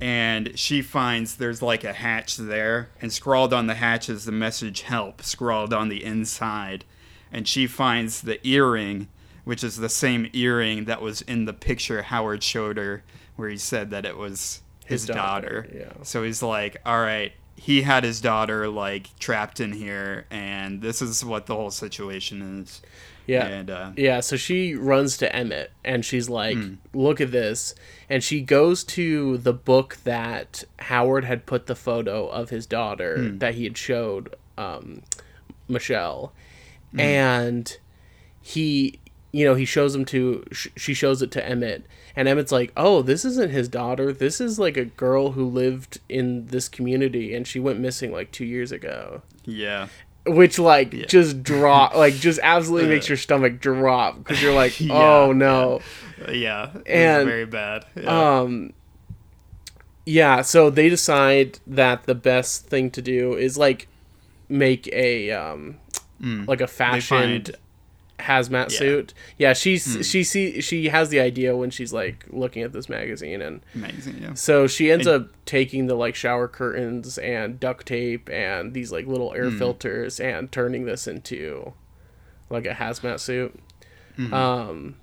And 0.00 0.58
she 0.58 0.82
finds 0.82 1.36
there's 1.36 1.62
like 1.62 1.84
a 1.84 1.92
hatch 1.92 2.36
there, 2.36 2.88
and 3.00 3.12
scrawled 3.12 3.52
on 3.52 3.68
the 3.68 3.74
hatch 3.74 4.08
is 4.08 4.24
the 4.24 4.32
message 4.32 4.80
"Help" 4.82 5.22
scrawled 5.22 5.72
on 5.72 5.88
the 5.88 6.02
inside. 6.02 6.84
And 7.30 7.46
she 7.46 7.66
finds 7.68 8.20
the 8.22 8.44
earring, 8.46 9.06
which 9.44 9.62
is 9.62 9.76
the 9.76 9.88
same 9.88 10.28
earring 10.32 10.86
that 10.86 11.00
was 11.00 11.22
in 11.22 11.44
the 11.44 11.52
picture 11.52 12.02
Howard 12.02 12.42
showed 12.42 12.76
her, 12.78 13.04
where 13.36 13.48
he 13.48 13.56
said 13.56 13.90
that 13.90 14.04
it 14.04 14.16
was 14.16 14.62
his, 14.92 15.02
His 15.02 15.14
daughter, 15.16 15.62
daughter. 15.62 15.76
yeah. 15.98 16.02
So 16.04 16.22
he's 16.22 16.42
like, 16.42 16.76
all 16.86 17.00
right, 17.00 17.32
he 17.56 17.82
had 17.82 18.04
his 18.04 18.20
daughter 18.20 18.68
like 18.68 19.16
trapped 19.18 19.60
in 19.60 19.72
here, 19.72 20.26
and 20.30 20.80
this 20.80 21.02
is 21.02 21.24
what 21.24 21.46
the 21.46 21.54
whole 21.56 21.70
situation 21.70 22.60
is. 22.62 22.80
Yeah. 23.26 23.46
And 23.46 23.70
uh, 23.70 23.92
Yeah, 23.96 24.18
so 24.20 24.36
she 24.36 24.74
runs 24.74 25.16
to 25.18 25.34
Emmett 25.34 25.70
and 25.84 26.04
she's 26.04 26.28
like, 26.28 26.56
Hmm. 26.56 26.74
"Look 26.92 27.20
at 27.20 27.30
this." 27.30 27.72
And 28.10 28.22
she 28.24 28.40
goes 28.40 28.82
to 28.84 29.38
the 29.38 29.52
book 29.52 29.98
that 30.02 30.64
Howard 30.80 31.24
had 31.24 31.46
put 31.46 31.66
the 31.66 31.76
photo 31.76 32.26
of 32.26 32.50
his 32.50 32.66
daughter 32.66 33.16
Hmm. 33.30 33.38
that 33.38 33.54
he 33.54 33.62
had 33.64 33.78
showed 33.78 34.34
um, 34.58 35.02
Michelle. 35.68 36.32
Hmm. 36.90 37.00
And 37.00 37.76
he 38.40 38.98
you 39.32 39.44
know, 39.46 39.54
he 39.54 39.64
shows 39.64 39.94
him 39.94 40.04
to 40.06 40.44
sh- 40.52 40.68
she 40.76 40.94
shows 40.94 41.22
it 41.22 41.30
to 41.32 41.44
Emmett. 41.46 41.84
And 42.14 42.28
Emmett's 42.28 42.52
like, 42.52 42.70
"Oh, 42.76 43.00
this 43.02 43.24
isn't 43.24 43.50
his 43.50 43.68
daughter. 43.68 44.12
This 44.12 44.40
is 44.40 44.58
like 44.58 44.76
a 44.76 44.84
girl 44.84 45.32
who 45.32 45.46
lived 45.46 45.98
in 46.08 46.46
this 46.48 46.68
community 46.68 47.34
and 47.34 47.46
she 47.46 47.58
went 47.58 47.80
missing 47.80 48.12
like 48.12 48.30
2 48.32 48.44
years 48.44 48.70
ago." 48.72 49.22
yeah, 49.44 49.88
which 50.26 50.58
like 50.58 50.90
just 51.08 51.42
drop 51.42 51.94
like 51.96 52.14
just 52.14 52.38
absolutely 52.42 52.88
makes 52.88 53.08
your 53.08 53.16
stomach 53.18 53.58
drop 53.60 54.18
because 54.18 54.40
you're 54.42 54.54
like 54.54 54.78
Yeah, 54.80 54.92
oh 54.94 55.32
no. 55.32 55.80
Uh, 56.28 56.30
yeah, 56.32 56.70
And, 56.86 57.26
very 57.26 57.46
bad. 57.46 57.86
Yeah. 57.96 58.40
um 58.40 58.72
yeah 60.04 60.42
so 60.42 60.68
they 60.70 60.88
decide 60.88 61.58
that 61.66 62.04
the 62.04 62.14
best 62.14 62.66
thing 62.66 62.90
to 62.90 63.00
do 63.02 63.34
is 63.34 63.56
like 63.56 63.88
make 64.48 64.86
a 64.92 65.30
um 65.32 65.78
like 66.20 66.60
a 66.60 66.66
fashioned 66.68 67.56
hazmat 68.22 68.70
Yeah. 68.72 68.78
suit 68.78 69.14
yeah 69.38 69.52
she's 69.52 70.06
she 70.08 70.24
see 70.24 70.60
she 70.60 70.88
has 70.88 71.08
the 71.10 71.20
idea 71.20 71.56
when 71.56 71.70
she's 71.70 71.92
like 71.92 72.24
looking 72.30 72.62
at 72.62 72.72
this 72.72 72.88
magazine 72.88 73.42
and 73.42 73.60
Amazing. 73.74 74.18
Yeah. 74.22 74.34
so 74.34 74.66
she 74.66 74.90
ends 74.90 75.06
And- 75.06 75.24
up 75.24 75.30
taking 75.46 75.86
the 75.86 75.94
like 75.94 76.14
shower 76.14 76.48
curtains 76.48 77.18
and 77.18 77.58
duct 77.60 77.86
tape 77.86 78.28
and 78.30 78.74
these 78.74 78.90
like 78.92 79.06
little 79.06 79.30
Hmm. 79.30 79.36
air 79.36 79.50
filters 79.50 80.20
and 80.20 80.50
turning 80.52 80.84
this 80.84 81.06
into 81.06 81.72
like 82.50 82.66
a 82.66 82.74
hazmat 82.74 83.20
suit. 83.20 83.58
Mm-hmm. 84.18 84.32
Um 84.34 84.94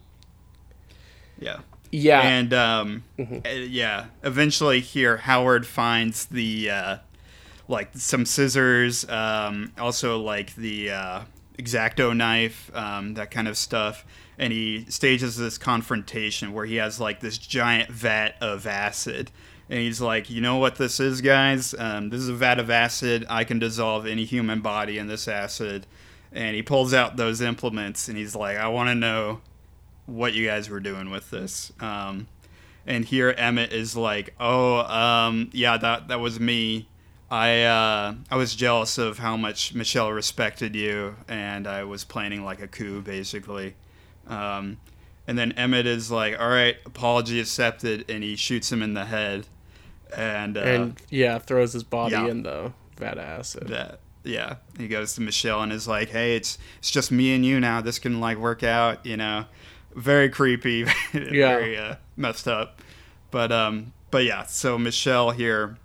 Yeah. 1.40 1.60
yeah. 1.92 2.22
and 2.22 2.54
um, 2.54 3.04
Mm-hmm. 3.18 3.38
uh, 3.46 3.50
yeah, 3.50 4.06
eventually 4.24 4.80
here 4.82 5.18
Howard 5.18 5.66
finds 5.66 6.26
the 6.26 6.70
uh, 6.70 6.98
like 7.68 7.90
some 7.96 8.26
scissors, 8.26 9.08
um, 9.10 9.72
also 9.78 10.20
like 10.20 10.56
the 10.56 10.92
uh, 10.92 11.22
exacto 11.60 12.16
knife, 12.16 12.72
um, 12.74 13.16
that 13.16 13.32
kind 13.32 13.48
of 13.48 13.58
stuff, 13.58 14.06
and 14.38 14.54
he 14.54 14.86
stages 14.90 15.38
this 15.38 15.58
confrontation 15.58 16.54
where 16.54 16.66
he 16.66 16.78
has 16.78 17.00
like 17.00 17.20
this 17.20 17.38
giant 17.38 17.92
vat 17.92 18.36
of 18.42 18.66
acid. 18.66 19.32
And 19.70 19.80
he's 19.80 20.02
like, 20.02 20.32
you 20.32 20.42
know 20.42 20.56
what 20.56 20.78
this 20.78 21.00
is, 21.00 21.22
guys? 21.22 21.76
Um, 21.78 22.10
this 22.10 22.22
is 22.22 22.30
a 22.30 22.34
vat 22.34 22.58
of 22.60 22.72
acid. 22.72 23.26
I 23.30 23.44
can 23.44 23.60
dissolve 23.60 24.08
any 24.08 24.26
human 24.26 24.62
body 24.62 24.98
in 24.98 25.08
this 25.08 25.28
acid. 25.28 25.86
And 26.32 26.56
he 26.56 26.64
pulls 26.64 26.94
out 26.94 27.18
those 27.18 27.42
implements 27.42 28.08
and 28.08 28.18
he's 28.18 28.36
like, 28.36 28.58
I 28.58 28.68
want 28.68 28.90
to 28.90 28.96
know 28.96 29.42
what 30.08 30.34
you 30.34 30.48
guys 30.48 30.70
were 30.70 30.80
doing 30.80 31.12
with 31.12 31.30
this. 31.30 31.72
Um, 31.80 32.28
and 32.86 33.06
here 33.06 33.34
Emmett 33.38 33.72
is 33.72 33.96
like, 33.96 34.34
"Oh, 34.40 34.80
um, 34.80 35.50
yeah, 35.54 35.78
that 35.78 36.08
that 36.08 36.20
was 36.20 36.40
me. 36.40 36.88
I 37.32 37.64
uh, 37.64 38.16
I 38.32 38.36
was 38.36 38.56
jealous 38.56 38.98
of 38.98 39.20
how 39.20 39.38
much 39.38 39.74
Michelle 39.74 40.12
respected 40.12 40.76
you, 40.76 41.16
and 41.28 41.68
I 41.68 41.84
was 41.84 42.04
planning 42.04 42.44
like 42.44 42.62
a 42.62 42.68
coup, 42.68 43.02
basically." 43.02 43.76
Um, 44.28 44.78
and 45.28 45.38
then 45.38 45.52
Emmett 45.52 45.86
is 45.86 46.10
like, 46.10 46.40
"All 46.40 46.50
right, 46.50 46.78
apology 46.86 47.40
accepted," 47.40 48.10
and 48.10 48.24
he 48.24 48.36
shoots 48.36 48.72
him 48.72 48.82
in 48.82 48.96
the 48.96 49.06
head, 49.06 49.46
and 50.16 50.58
uh, 50.58 50.62
and 50.62 51.02
yeah, 51.10 51.38
throws 51.38 51.74
his 51.74 51.84
body 51.84 52.14
yeah. 52.14 52.28
in 52.28 52.44
the 52.44 52.74
vat 52.98 53.18
acid. 53.18 53.68
that 53.68 54.00
yeah, 54.24 54.56
he 54.78 54.88
goes 54.88 55.14
to 55.16 55.22
Michelle 55.22 55.62
and 55.62 55.72
is 55.72 55.88
like, 55.88 56.10
"Hey, 56.10 56.36
it's 56.36 56.58
it's 56.80 56.92
just 56.92 57.12
me 57.12 57.34
and 57.36 57.46
you 57.46 57.60
now. 57.60 57.82
This 57.82 58.00
can 58.00 58.20
like 58.20 58.38
work 58.38 58.64
out," 58.64 59.06
you 59.06 59.18
know. 59.18 59.46
Very 59.96 60.30
creepy, 60.30 60.84
very 61.12 61.78
uh, 61.78 61.96
messed 62.16 62.48
up, 62.48 62.82
but 63.32 63.52
um, 63.52 63.94
but 64.12 64.24
yeah. 64.24 64.46
So 64.46 64.78
Michelle 64.78 65.32
here, 65.32 65.78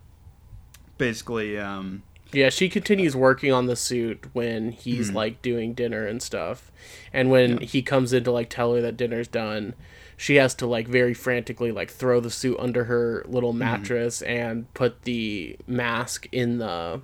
basically, 0.98 1.58
um, 1.58 2.02
Yeah, 2.34 2.50
she 2.50 2.68
continues 2.68 3.14
working 3.14 3.52
on 3.52 3.66
the 3.66 3.76
suit 3.76 4.26
when 4.32 4.72
he's 4.72 5.10
hmm. 5.10 5.16
like 5.16 5.42
doing 5.42 5.72
dinner 5.72 6.06
and 6.06 6.20
stuff. 6.20 6.72
And 7.12 7.30
when 7.30 7.58
he 7.58 7.80
comes 7.80 8.12
in 8.12 8.24
to 8.24 8.32
like 8.32 8.50
tell 8.50 8.74
her 8.74 8.80
that 8.80 8.96
dinner's 8.96 9.28
done, 9.28 9.74
she 10.16 10.36
has 10.36 10.54
to 10.56 10.66
like 10.66 10.88
very 10.88 11.14
frantically 11.14 11.70
like 11.70 11.90
throw 11.90 12.20
the 12.20 12.30
suit 12.30 12.58
under 12.58 12.84
her 12.84 13.24
little 13.28 13.52
hmm. 13.52 13.58
mattress 13.58 14.20
and 14.22 14.72
put 14.74 15.02
the 15.02 15.56
mask 15.66 16.26
in 16.32 16.58
the 16.58 17.00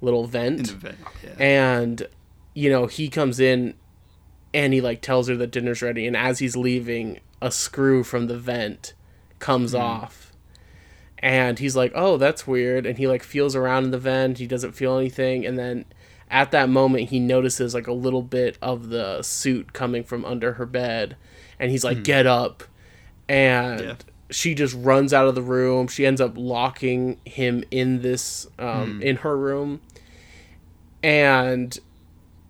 little 0.00 0.26
vent. 0.26 0.58
in 0.58 0.64
the 0.66 0.72
vent, 0.72 0.98
yeah. 1.24 1.34
and 1.38 2.08
you 2.54 2.68
know, 2.68 2.86
he 2.86 3.08
comes 3.08 3.40
in 3.40 3.74
and 4.52 4.72
he 4.72 4.80
like 4.80 5.00
tells 5.00 5.28
her 5.28 5.36
that 5.36 5.50
dinner's 5.50 5.82
ready 5.82 6.06
and 6.06 6.16
as 6.16 6.40
he's 6.40 6.56
leaving, 6.56 7.20
a 7.40 7.50
screw 7.50 8.02
from 8.02 8.26
the 8.26 8.38
vent 8.38 8.92
comes 9.38 9.72
hmm. 9.72 9.78
off. 9.78 10.27
And 11.20 11.58
he's 11.58 11.74
like, 11.76 11.92
"Oh, 11.94 12.16
that's 12.16 12.46
weird." 12.46 12.86
And 12.86 12.96
he 12.98 13.06
like 13.06 13.22
feels 13.22 13.56
around 13.56 13.84
in 13.84 13.90
the 13.90 13.98
vent. 13.98 14.38
He 14.38 14.46
doesn't 14.46 14.72
feel 14.72 14.96
anything, 14.96 15.44
and 15.44 15.58
then 15.58 15.84
at 16.30 16.50
that 16.52 16.68
moment 16.68 17.08
he 17.08 17.18
notices 17.18 17.74
like 17.74 17.86
a 17.86 17.92
little 17.92 18.22
bit 18.22 18.58
of 18.62 18.88
the 18.90 19.22
suit 19.22 19.72
coming 19.72 20.04
from 20.04 20.24
under 20.24 20.52
her 20.54 20.66
bed, 20.66 21.16
and 21.58 21.70
he's 21.70 21.82
like, 21.84 22.02
"Get 22.04 22.26
up!" 22.26 22.62
And 23.28 23.80
Yeah. 23.80 23.94
she 24.30 24.54
just 24.54 24.74
runs 24.78 25.12
out 25.12 25.26
of 25.26 25.34
the 25.34 25.42
room. 25.42 25.88
She 25.88 26.06
ends 26.06 26.20
up 26.20 26.34
locking 26.36 27.18
him 27.24 27.64
in 27.70 28.00
this 28.02 28.46
um, 28.58 29.02
in 29.02 29.16
her 29.16 29.36
room, 29.36 29.80
and 31.02 31.78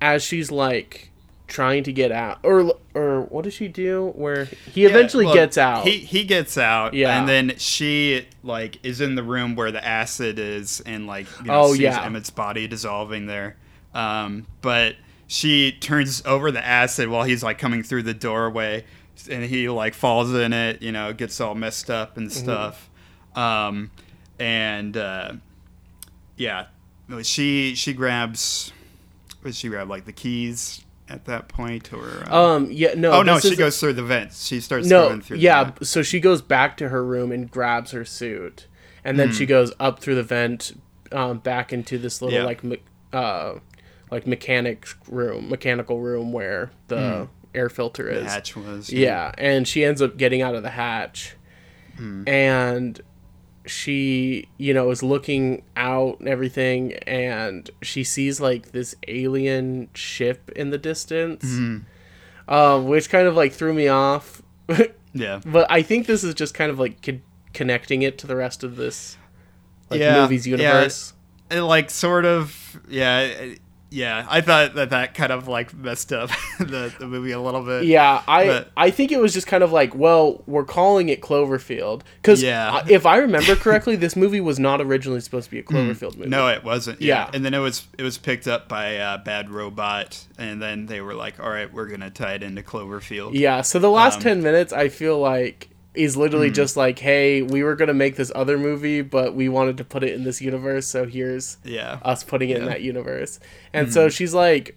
as 0.00 0.22
she's 0.22 0.50
like 0.50 1.10
trying 1.48 1.82
to 1.84 1.92
get 1.92 2.12
out, 2.12 2.38
or 2.44 2.74
or 2.94 3.22
what 3.22 3.44
does 3.44 3.54
she 3.54 3.66
do? 3.68 4.12
Where 4.14 4.44
he 4.44 4.84
eventually 4.84 5.24
well, 5.24 5.34
gets 5.34 5.58
out. 5.58 5.84
He 5.86 5.98
he 5.98 6.24
gets 6.24 6.56
out, 6.56 6.94
Yeah. 6.94 7.18
and 7.18 7.28
then 7.28 7.54
she 7.58 8.26
like 8.44 8.78
is 8.84 9.00
in 9.00 9.14
the 9.16 9.22
room 9.24 9.56
where 9.56 9.72
the 9.72 9.84
acid 9.84 10.38
is, 10.38 10.80
and 10.86 11.06
like 11.06 11.26
you 11.40 11.46
know, 11.46 11.62
Oh, 11.62 11.72
sees 11.72 11.80
yeah. 11.80 12.06
Emmett's 12.06 12.30
body 12.30 12.68
dissolving 12.68 13.26
there. 13.26 13.56
Um, 13.94 14.46
but 14.62 14.94
she 15.26 15.72
turns 15.72 16.22
over 16.24 16.50
the 16.52 16.64
acid 16.64 17.08
while 17.08 17.24
he's 17.24 17.42
like 17.42 17.58
coming 17.58 17.82
through 17.82 18.02
the 18.04 18.14
doorway, 18.14 18.84
and 19.30 19.42
he 19.44 19.68
like 19.68 19.94
falls 19.94 20.32
in 20.34 20.52
it. 20.52 20.82
You 20.82 20.92
know, 20.92 21.12
gets 21.12 21.40
all 21.40 21.54
messed 21.54 21.90
up 21.90 22.16
and 22.16 22.28
Mm-hmm. 22.30 22.38
stuff. 22.44 22.90
Um, 23.34 23.90
and 24.38 24.96
uh, 24.96 25.32
yeah, 26.36 26.66
she 27.22 27.74
she 27.74 27.92
grabs. 27.94 28.72
Does 29.44 29.56
she 29.58 29.68
grab? 29.68 29.88
Like 29.88 30.04
the 30.04 30.12
keys 30.12 30.84
at 31.08 31.24
that 31.26 31.48
point, 31.48 31.92
or 31.92 32.24
um, 32.28 32.64
um 32.64 32.68
yeah 32.70 32.94
no 32.96 33.12
Oh 33.12 33.22
no, 33.22 33.38
she 33.38 33.48
is- 33.48 33.58
goes 33.58 33.80
through 33.80 33.94
the 33.94 34.02
vents. 34.02 34.46
She 34.46 34.60
starts 34.60 34.86
no 34.86 35.08
going 35.08 35.20
through. 35.22 35.38
yeah 35.38 35.72
so 35.82 36.02
she 36.02 36.20
goes 36.20 36.42
back 36.42 36.76
to 36.78 36.88
her 36.90 37.04
room 37.04 37.32
and 37.32 37.50
grabs 37.50 37.90
her 37.92 38.04
suit 38.04 38.66
and 39.04 39.18
then 39.18 39.32
she 39.32 39.44
Hmm. 39.44 39.48
goes 39.50 39.72
up 39.80 40.00
through 40.00 40.16
the 40.16 40.22
vent 40.22 40.72
um, 41.12 41.38
back 41.38 41.72
into 41.72 41.96
this 41.98 42.20
little 42.20 42.38
Yeah. 42.38 42.44
like 42.44 42.62
me- 42.62 42.82
uh 43.12 43.54
like 44.10 44.26
mechanic 44.26 44.86
room 45.08 45.48
mechanical 45.48 46.00
room 46.00 46.32
where 46.32 46.70
the 46.88 47.28
air 47.54 47.68
filter 47.70 48.08
Hmm. 48.08 48.14
the 48.14 48.20
is 48.26 48.32
hatch 48.32 48.56
was. 48.56 48.90
yeah 48.92 49.32
and 49.38 49.66
she 49.66 49.84
ends 49.84 50.02
up 50.02 50.16
getting 50.18 50.42
out 50.42 50.54
of 50.54 50.62
the 50.62 50.70
hatch 50.70 51.34
Hmm. 51.96 52.28
and 52.28 53.00
she 53.68 54.48
you 54.56 54.72
know 54.74 54.90
is 54.90 55.02
looking 55.02 55.62
out 55.76 56.18
and 56.20 56.28
everything 56.28 56.94
and 57.06 57.70
she 57.82 58.02
sees 58.02 58.40
like 58.40 58.72
this 58.72 58.94
alien 59.06 59.88
ship 59.94 60.50
in 60.56 60.70
the 60.70 60.78
distance 60.78 61.42
Hmm. 61.44 61.78
um, 62.48 62.86
which 62.88 63.10
kind 63.10 63.28
of 63.28 63.34
like 63.36 63.52
threw 63.52 63.72
me 63.74 63.88
off 63.88 64.42
Yeah. 65.14 65.40
but 65.44 65.66
i 65.70 65.82
think 65.82 66.06
this 66.06 66.24
is 66.24 66.34
just 66.34 66.54
kind 66.54 66.70
of 66.70 66.78
like 66.78 67.02
con- 67.02 67.22
connecting 67.54 68.02
it 68.02 68.18
to 68.18 68.26
the 68.26 68.36
rest 68.36 68.64
of 68.64 68.76
this 68.76 69.16
like 69.90 70.00
Yeah, 70.00 70.22
movies 70.22 70.46
yeah. 70.46 70.56
universe 70.56 71.12
It, 71.50 71.62
like 71.62 71.88
sort 71.90 72.24
of. 72.26 72.80
Yeah. 72.88 73.20
it- 73.20 73.60
yeah. 73.90 74.26
I 74.28 74.40
thought 74.40 74.74
that 74.74 74.90
that 74.90 75.14
kind 75.14 75.32
of 75.32 75.48
like 75.48 75.72
messed 75.74 76.12
up 76.12 76.30
the, 76.58 76.92
the 76.98 77.06
movie 77.06 77.30
a 77.32 77.40
little 77.40 77.62
bit. 77.62 77.84
Yeah, 77.84 78.22
I 78.28 78.46
But- 78.46 78.70
I 78.76 78.90
think 78.90 79.12
it 79.12 79.20
was 79.20 79.32
just 79.32 79.46
kind 79.46 79.62
of 79.64 79.72
like, 79.72 79.94
well, 79.94 80.42
we're 80.46 80.64
calling 80.64 81.08
it 81.08 81.20
Cloverfield 81.22 82.02
because 82.22 82.42
Yeah. 82.42 82.84
if 82.88 83.06
I 83.06 83.16
remember 83.18 83.56
correctly, 83.56 83.96
this 83.96 84.16
movie 84.16 84.40
was 84.40 84.58
not 84.58 84.80
originally 84.80 85.20
supposed 85.20 85.46
to 85.46 85.50
be 85.50 85.58
a 85.58 85.62
Cloverfield 85.62 86.16
movie. 86.16 86.28
No, 86.30 86.48
it 86.48 86.64
wasn't. 86.64 87.00
Yeah. 87.00 87.24
Yeah. 87.26 87.30
And 87.34 87.44
then 87.44 87.54
it 87.54 87.58
was 87.60 87.86
it 87.96 88.02
was 88.02 88.18
picked 88.18 88.46
up 88.46 88.68
by 88.68 88.96
uh, 88.98 89.18
Bad 89.18 89.50
Robot, 89.50 90.24
and 90.38 90.60
then 90.60 90.86
they 90.86 91.00
were 91.00 91.14
like, 91.14 91.40
"All 91.40 91.50
right, 91.50 91.72
we're 91.72 91.86
gonna 91.86 92.10
tie 92.10 92.34
it 92.34 92.42
into 92.42 92.62
Cloverfield." 92.62 93.30
Yeah, 93.34 93.62
so 93.62 93.78
the 93.78 93.90
last 93.90 94.16
Um, 94.16 94.22
10 94.22 94.42
minutes 94.42 94.72
I 94.72 94.88
feel 94.88 95.18
like 95.18 95.68
is 95.94 96.14
Hmm. 96.14 96.20
literally 96.20 96.50
just 96.50 96.76
like, 96.76 96.98
hey, 96.98 97.42
we 97.42 97.62
were 97.62 97.74
going 97.74 97.88
to 97.88 97.94
make 97.94 98.16
this 98.16 98.30
other 98.34 98.56
movie, 98.58 99.02
but 99.02 99.34
we 99.34 99.48
wanted 99.48 99.76
to 99.78 99.84
put 99.84 100.02
it 100.04 100.14
in 100.14 100.22
this 100.24 100.40
universe, 100.40 100.86
so 100.86 101.06
here's 101.06 101.56
Yeah. 101.64 101.98
us 102.02 102.22
putting 102.22 102.50
it 102.50 102.58
in 102.58 102.66
that 102.66 102.82
universe. 102.82 103.40
And 103.72 103.86
Hmm. 103.88 103.92
so 103.92 104.08
she's 104.08 104.34
like 104.34 104.76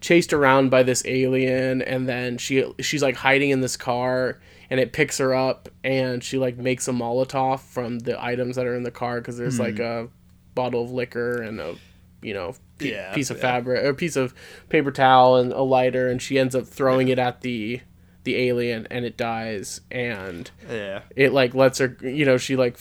chased 0.00 0.32
around 0.32 0.70
by 0.70 0.82
this 0.82 1.02
alien 1.06 1.80
and 1.80 2.06
then 2.06 2.36
she 2.36 2.62
she's 2.80 3.02
like 3.02 3.16
hiding 3.16 3.48
in 3.48 3.62
this 3.62 3.74
car 3.76 4.38
and 4.68 4.78
it 4.78 4.92
picks 4.92 5.16
her 5.16 5.34
up 5.34 5.68
and 5.82 6.22
she 6.22 6.36
like 6.36 6.58
makes 6.58 6.86
a 6.88 6.92
molotov 6.92 7.60
from 7.60 8.00
the 8.00 8.22
items 8.22 8.56
that 8.56 8.66
are 8.66 8.74
in 8.76 8.82
the 8.82 8.90
car 8.90 9.20
cuz 9.22 9.38
there's 9.38 9.58
like 9.58 9.78
a 9.78 10.08
bottle 10.54 10.82
of 10.84 10.90
liquor 10.90 11.40
and 11.40 11.58
a 11.58 11.74
you 12.22 12.34
know 12.34 12.54
pe- 12.78 12.90
Yeah, 12.90 13.14
piece 13.14 13.30
of 13.30 13.38
yeah. 13.38 13.42
fabric 13.42 13.82
or 13.82 13.94
piece 13.94 14.16
of 14.16 14.34
paper 14.68 14.90
towel 14.90 15.36
and 15.36 15.52
a 15.52 15.62
lighter 15.62 16.08
and 16.10 16.20
she 16.20 16.38
ends 16.38 16.54
up 16.54 16.66
throwing 16.66 17.08
it 17.08 17.18
at 17.18 17.40
the 17.40 17.80
the 18.24 18.36
alien 18.36 18.86
and 18.90 19.04
it 19.04 19.16
dies 19.16 19.80
and 19.90 20.50
Yeah. 20.70 21.02
it 21.14 21.32
like 21.32 21.54
lets 21.54 21.78
her 21.78 21.96
you 22.02 22.24
know 22.24 22.36
she 22.38 22.56
like 22.56 22.78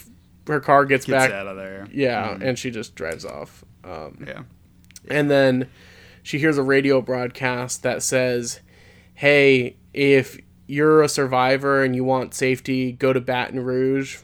her 0.47 0.59
car 0.59 0.85
gets, 0.85 1.05
Gets 1.05 1.27
back 1.27 1.31
out 1.31 1.47
of 1.47 1.55
there. 1.57 1.87
yeah 1.91 2.37
and 2.41 2.57
she 2.59 2.71
just 2.71 2.95
drives 2.95 3.23
off 3.25 3.63
um, 3.83 4.25
Yeah. 4.27 4.43
and 5.09 5.29
then 5.29 5.69
she 6.21 6.39
hears 6.39 6.57
a 6.57 6.63
radio 6.63 7.01
broadcast 7.01 7.83
that 7.83 8.01
says, 8.01 8.61
Hey, 9.15 9.75
if 9.93 10.39
you're 10.67 11.01
a 11.03 11.09
survivor 11.09 11.83
and 11.83 11.93
you 11.95 12.05
want 12.05 12.33
safety, 12.33 12.93
go 12.93 13.11
to 13.11 13.19
Baton 13.19 13.59
Rouge. 13.59 14.19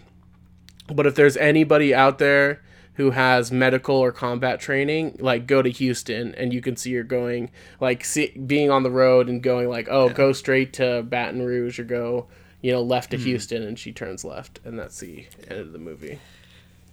But 0.87 1.05
if 1.05 1.15
there's 1.15 1.35
anybody 1.35 1.93
out 1.93 2.17
there 2.17 2.61
who 2.99 3.11
has 3.11 3.49
medical 3.49 3.95
or 3.95 4.11
combat 4.11 4.59
training, 4.59 5.15
like 5.21 5.47
go 5.47 5.61
to 5.61 5.69
Houston 5.69 6.35
and 6.35 6.51
you 6.53 6.59
can 6.59 6.75
see 6.75 6.89
you're 6.89 7.03
going, 7.05 7.49
like 7.79 8.03
see, 8.03 8.27
being 8.45 8.69
on 8.69 8.83
the 8.83 8.91
road 8.91 9.29
and 9.29 9.41
going, 9.41 9.69
like, 9.69 9.87
oh, 9.89 10.09
go 10.09 10.33
straight 10.33 10.73
to 10.73 11.01
Baton 11.03 11.41
Rouge 11.41 11.79
or 11.79 11.85
go, 11.85 12.27
you 12.61 12.73
know, 12.73 12.81
left 12.81 13.11
to 13.11 13.17
Houston. 13.17 13.63
And 13.63 13.79
she 13.79 13.93
turns 13.93 14.25
left. 14.25 14.59
And 14.65 14.77
that's 14.77 14.99
the 14.99 15.25
end 15.47 15.59
of 15.61 15.71
the 15.71 15.79
movie. 15.79 16.19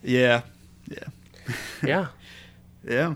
Yeah. 0.02 0.42
Yeah. 0.88 1.04
Yeah. 1.84 2.06
Yeah. 2.88 3.14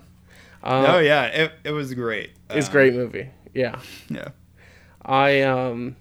Uh, 0.64 0.96
oh 0.96 0.98
yeah, 0.98 1.26
it, 1.26 1.52
it 1.62 1.70
was 1.70 1.94
great. 1.94 2.30
It's 2.50 2.66
a 2.66 2.70
Um, 2.70 2.72
great 2.72 2.92
movie. 2.94 3.28
Yeah. 3.54 3.78
Yeah. 4.08 4.30
I 5.04 5.42
um 5.42 5.94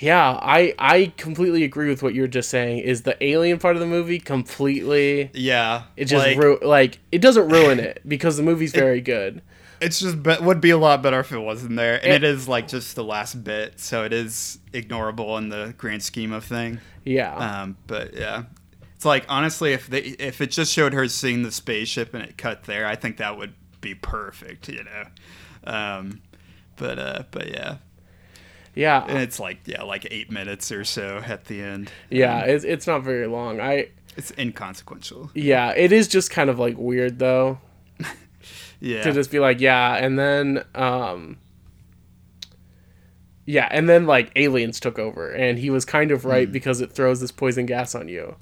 yeah, 0.00 0.38
I 0.42 0.74
I 0.78 1.12
completely 1.16 1.62
agree 1.64 1.88
with 1.88 2.02
what 2.02 2.14
you 2.14 2.22
were 2.22 2.28
just 2.28 2.50
saying. 2.50 2.78
Is 2.80 3.02
the 3.02 3.22
alien 3.24 3.58
part 3.58 3.76
of 3.76 3.80
the 3.80 3.86
movie 3.86 4.18
completely? 4.18 5.30
Yeah. 5.34 5.84
It 5.96 6.06
just 6.06 6.26
like, 6.26 6.36
ru- 6.38 6.58
like 6.62 6.98
it 7.12 7.20
doesn't 7.20 7.48
ruin 7.48 7.78
it 7.88 8.02
because 8.06 8.36
the 8.36 8.42
movie's 8.42 8.72
very 8.72 9.00
good. 9.00 9.42
it's 9.80 9.98
just 10.00 10.22
be- 10.22 10.36
would 10.40 10.60
be 10.60 10.70
a 10.70 10.76
lot 10.78 11.02
better 11.02 11.20
if 11.20 11.32
it 11.32 11.38
wasn't 11.38 11.76
there, 11.76 11.94
and 12.02 12.12
It- 12.12 12.24
it 12.24 12.24
is 12.24 12.48
like 12.48 12.68
just 12.68 12.96
the 12.96 13.04
last 13.04 13.42
bit, 13.44 13.78
so 13.80 14.04
it 14.04 14.12
is 14.12 14.58
ignorable 14.72 15.38
in 15.38 15.48
the 15.48 15.74
grand 15.78 16.02
scheme 16.02 16.32
of 16.32 16.44
thing. 16.44 16.80
Yeah, 17.04 17.34
Um, 17.34 17.76
but 17.86 18.12
yeah, 18.14 18.42
it's 18.94 19.06
like 19.06 19.24
honestly, 19.28 19.72
if 19.72 19.86
they 19.86 20.00
if 20.00 20.40
it 20.42 20.50
just 20.50 20.72
showed 20.72 20.92
her 20.92 21.08
seeing 21.08 21.42
the 21.44 21.50
spaceship 21.52 22.12
and 22.14 22.22
it 22.22 22.36
cut 22.36 22.64
there, 22.64 22.86
I 22.86 22.94
think 22.94 23.16
that 23.18 23.38
would 23.38 23.54
be 23.80 23.94
perfect, 23.94 24.68
you 24.68 24.84
know. 24.84 25.04
Um, 25.72 26.20
but 26.76 26.98
uh, 26.98 27.22
but 27.30 27.48
yeah, 27.48 27.76
and 28.74 28.80
yeah, 28.82 29.06
it's 29.18 29.38
like 29.40 29.60
yeah, 29.66 29.82
like 29.82 30.06
eight 30.10 30.30
minutes 30.30 30.70
or 30.72 30.84
so 30.84 31.22
at 31.26 31.46
the 31.46 31.60
end. 31.62 31.90
yeah. 32.10 32.40
It's 32.44 32.64
it's 32.64 32.86
not 32.86 33.02
very 33.02 33.26
long. 33.26 33.60
I 33.60 33.88
It's 34.16 34.32
inconsequential. 34.38 35.30
yeah, 35.34 35.72
it 35.76 35.92
is 35.92 36.08
just 36.08 36.30
kind 36.30 36.50
of 36.50 36.58
like 36.58 36.76
weird 36.78 37.18
though 37.18 37.58
Yeah. 38.80 39.02
to 39.02 39.12
just 39.12 39.30
be 39.30 39.38
like 39.40 39.60
yeah, 39.60 39.94
and 39.96 40.18
then 40.18 40.64
um 40.74 41.38
Yeah, 43.46 43.68
and 43.70 43.88
then 43.88 44.06
like 44.06 44.30
aliens 44.36 44.78
took 44.80 44.98
over, 44.98 45.30
and 45.30 45.58
he 45.58 45.70
was 45.70 45.84
kind 45.84 46.10
of 46.10 46.24
right 46.24 46.50
because 46.50 46.80
it 46.80 46.92
throws 46.92 47.20
this 47.20 47.32
poison 47.32 47.66
gas 47.66 47.94
on 47.94 48.08
you, 48.08 48.36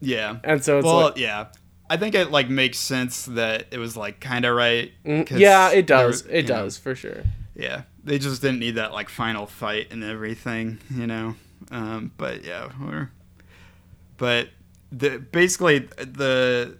Yeah. 0.00 0.38
and 0.44 0.64
so 0.64 0.78
it's 0.78 0.86
well, 0.86 1.00
like, 1.06 1.18
yeah. 1.18 1.46
I 1.90 1.96
think 1.96 2.14
it 2.16 2.30
like 2.30 2.48
makes 2.48 2.78
sense 2.78 3.26
that 3.26 3.66
it 3.70 3.78
was 3.78 3.96
like 3.96 4.18
kind 4.20 4.44
of 4.44 4.56
right. 4.56 4.90
Mm, 5.04 5.38
yeah, 5.38 5.70
it 5.70 5.86
does, 5.86 6.22
it 6.22 6.42
know, 6.48 6.62
does 6.64 6.78
for 6.78 6.94
sure. 6.94 7.22
yeah, 7.54 7.82
they 8.06 8.18
just 8.18 8.40
didn't 8.40 8.60
need 8.60 8.76
that 8.76 8.92
like 8.92 9.08
final 9.10 9.46
fight 9.46 9.92
and 9.92 10.02
everything, 10.02 10.78
you 10.94 11.06
know. 11.06 11.34
Um, 11.70 12.12
but 12.16 12.44
yeah, 12.44 12.68
whatever. 12.78 13.10
but 14.16 14.48
the 14.92 15.18
basically 15.18 15.80
the 15.98 16.78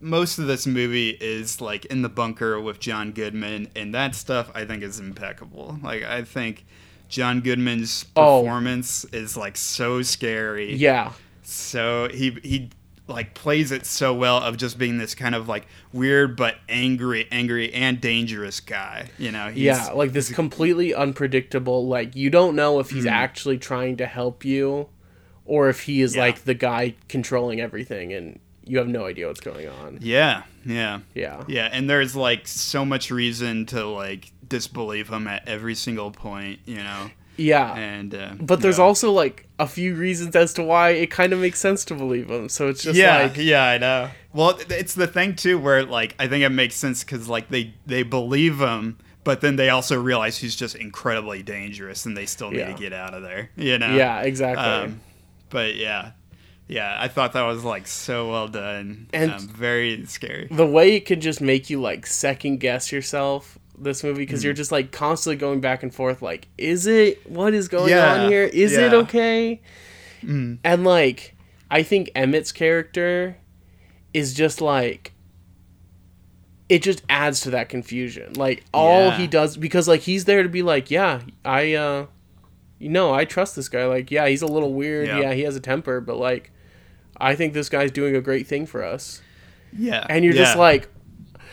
most 0.00 0.38
of 0.38 0.46
this 0.46 0.66
movie 0.66 1.10
is 1.20 1.60
like 1.60 1.84
in 1.86 2.02
the 2.02 2.08
bunker 2.08 2.60
with 2.60 2.80
John 2.80 3.12
Goodman, 3.12 3.68
and 3.76 3.94
that 3.94 4.14
stuff 4.14 4.50
I 4.54 4.64
think 4.64 4.82
is 4.82 4.98
impeccable. 4.98 5.78
Like 5.82 6.02
I 6.02 6.22
think 6.24 6.66
John 7.08 7.40
Goodman's 7.40 8.04
Oh. 8.16 8.42
performance 8.42 9.04
is 9.06 9.36
like 9.36 9.56
so 9.56 10.02
scary. 10.02 10.74
Yeah, 10.74 11.12
So 11.42 12.08
he 12.12 12.36
he 12.42 12.70
like 13.08 13.34
plays 13.34 13.72
it 13.72 13.86
so 13.86 14.12
well 14.14 14.36
of 14.38 14.56
just 14.58 14.78
being 14.78 14.98
this 14.98 15.14
kind 15.14 15.34
of 15.34 15.48
like 15.48 15.66
weird 15.92 16.36
but 16.36 16.56
angry, 16.68 17.26
angry 17.32 17.72
and 17.72 18.00
dangerous 18.00 18.60
guy. 18.60 19.08
You 19.18 19.32
know, 19.32 19.48
he's, 19.48 19.62
yeah, 19.62 19.90
like 19.92 20.12
this 20.12 20.30
completely 20.30 20.94
unpredictable. 20.94 21.86
Like 21.88 22.14
you 22.14 22.30
don't 22.30 22.54
know 22.54 22.78
if 22.80 22.90
he's 22.90 23.06
Mm. 23.06 23.10
actually 23.12 23.58
trying 23.58 23.96
to 23.96 24.06
help 24.06 24.44
you, 24.44 24.88
or 25.46 25.68
if 25.70 25.82
he 25.84 26.02
is 26.02 26.14
Yeah. 26.14 26.22
like 26.22 26.44
the 26.44 26.54
guy 26.54 26.94
controlling 27.08 27.60
everything, 27.60 28.12
and 28.12 28.38
you 28.64 28.76
have 28.76 28.88
no 28.88 29.06
idea 29.06 29.26
what's 29.26 29.40
going 29.40 29.66
on. 29.66 29.98
yeah, 30.02 30.42
yeah, 30.66 31.00
Yeah, 31.14 31.42
yeah. 31.48 31.70
And 31.72 31.88
there's 31.88 32.14
like 32.14 32.46
so 32.46 32.84
much 32.84 33.10
reason 33.10 33.64
to 33.66 33.86
like 33.86 34.30
disbelieve 34.46 35.08
him 35.08 35.26
at 35.26 35.48
every 35.48 35.74
single 35.74 36.10
point. 36.10 36.58
You 36.66 36.76
know, 36.76 37.10
yeah. 37.38 37.74
and 37.74 38.14
uh, 38.14 38.34
But 38.40 38.60
there's 38.60 38.78
also 38.78 39.12
like 39.12 39.46
a 39.58 39.66
few 39.66 39.94
reasons 39.94 40.36
as 40.36 40.52
to 40.54 40.62
why 40.62 40.90
it 40.90 41.10
kind 41.10 41.32
of 41.32 41.38
makes 41.40 41.58
sense 41.58 41.84
to 41.86 41.94
believe 41.94 42.28
him. 42.30 42.48
So 42.48 42.68
it's 42.68 42.82
just 42.82 42.96
yeah, 42.98 43.22
like 43.22 43.36
yeah, 43.36 43.64
I 43.64 43.78
know. 43.78 44.10
Well, 44.32 44.58
it's 44.68 44.94
the 44.94 45.06
thing 45.06 45.34
too 45.36 45.58
where 45.58 45.84
like 45.84 46.14
I 46.18 46.28
think 46.28 46.44
it 46.44 46.50
makes 46.50 46.74
sense 46.76 47.02
because 47.04 47.28
like 47.28 47.48
they 47.48 47.74
they 47.86 48.02
believe 48.02 48.58
him, 48.60 48.98
but 49.24 49.40
then 49.40 49.56
they 49.56 49.70
also 49.70 50.00
realize 50.00 50.38
he's 50.38 50.54
just 50.56 50.74
incredibly 50.76 51.42
dangerous, 51.42 52.06
and 52.06 52.16
they 52.16 52.26
still 52.26 52.50
need 52.50 52.58
Yeah. 52.58 52.72
to 52.72 52.78
get 52.78 52.92
out 52.92 53.14
of 53.14 53.22
there. 53.22 53.50
You 53.56 53.78
know? 53.78 53.94
yeah, 53.94 54.20
exactly. 54.22 54.64
Um, 54.64 55.00
but 55.50 55.74
yeah, 55.76 56.12
yeah, 56.68 56.96
I 57.00 57.08
thought 57.08 57.32
that 57.32 57.42
was 57.42 57.64
like 57.64 57.86
so 57.86 58.30
well 58.30 58.48
done 58.48 59.08
And- 59.12 59.32
um, 59.32 59.48
very 59.48 60.04
scary. 60.06 60.48
the 60.50 60.66
way 60.66 60.94
it 60.96 61.06
can 61.06 61.20
just 61.20 61.40
make 61.40 61.70
you 61.70 61.80
like 61.80 62.06
second 62.06 62.58
guess 62.60 62.92
yourself 62.92 63.58
this 63.80 64.02
movie 64.04 64.22
because 64.22 64.40
Mm. 64.40 64.44
you're 64.44 64.52
just 64.54 64.72
like 64.72 64.90
constantly 64.92 65.36
going 65.36 65.60
back 65.60 65.82
and 65.82 65.94
forth 65.94 66.20
like 66.22 66.48
is 66.58 66.86
it 66.86 67.28
what 67.30 67.54
is 67.54 67.68
going 67.68 67.90
Yeah, 67.90 68.24
on 68.24 68.30
here? 68.30 68.42
Is 68.44 68.72
it 68.76 68.92
okay? 68.92 69.60
Mm. 70.22 70.58
and 70.64 70.84
like 70.84 71.36
i 71.70 71.82
think 71.84 72.10
emmett's 72.16 72.50
character 72.50 73.36
is 74.12 74.34
just 74.34 74.60
like 74.60 75.12
it 76.68 76.82
just 76.82 77.02
adds 77.08 77.40
to 77.42 77.50
that 77.50 77.68
confusion. 77.70 78.34
Like 78.34 78.62
all 78.74 79.06
Yeah. 79.06 79.16
he 79.16 79.26
does 79.26 79.56
because 79.56 79.88
like 79.88 80.00
he's 80.02 80.24
there 80.26 80.42
to 80.42 80.48
be 80.48 80.62
like 80.62 80.90
yeah 80.90 81.20
i 81.44 81.72
uh 81.74 82.06
you 82.78 82.88
know 82.90 83.12
i 83.14 83.24
trust 83.24 83.56
this 83.56 83.68
guy. 83.68 83.86
Like 83.86 84.10
yeah 84.10 84.26
he's 84.28 84.42
a 84.42 84.46
little 84.46 84.74
weird. 84.74 85.06
Yeah. 85.08 85.20
yeah 85.20 85.32
he 85.34 85.42
has 85.42 85.56
a 85.56 85.60
temper 85.60 86.00
but 86.00 86.16
like 86.18 86.50
i 87.16 87.34
think 87.34 87.52
this 87.54 87.68
guy's 87.68 87.90
doing 87.90 88.14
a 88.16 88.20
great 88.20 88.46
thing 88.46 88.66
for 88.66 88.84
us. 88.84 89.22
Yeah, 89.76 90.06
and 90.08 90.24
you're 90.24 90.34
just 90.34 90.56
like 90.56 90.88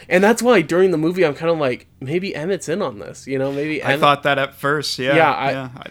and 0.10 0.24
that's 0.24 0.42
why 0.42 0.62
during 0.62 0.92
the 0.92 0.98
movie 0.98 1.26
i'm 1.26 1.34
kind 1.36 1.52
of 1.52 1.58
like 1.58 1.88
maybe 2.00 2.34
emmett's 2.36 2.70
in 2.70 2.82
on 2.82 3.00
this 3.00 3.28
you 3.28 3.38
know 3.40 3.52
maybe 3.52 3.84
I 3.84 3.98
thought 3.98 4.24
that 4.24 4.38
at 4.38 4.54
first. 4.56 4.98
Yeah, 5.00 5.16
Yeah, 5.16 5.32
I- 5.34 5.52
yeah, 5.52 5.70
I- 5.78 5.90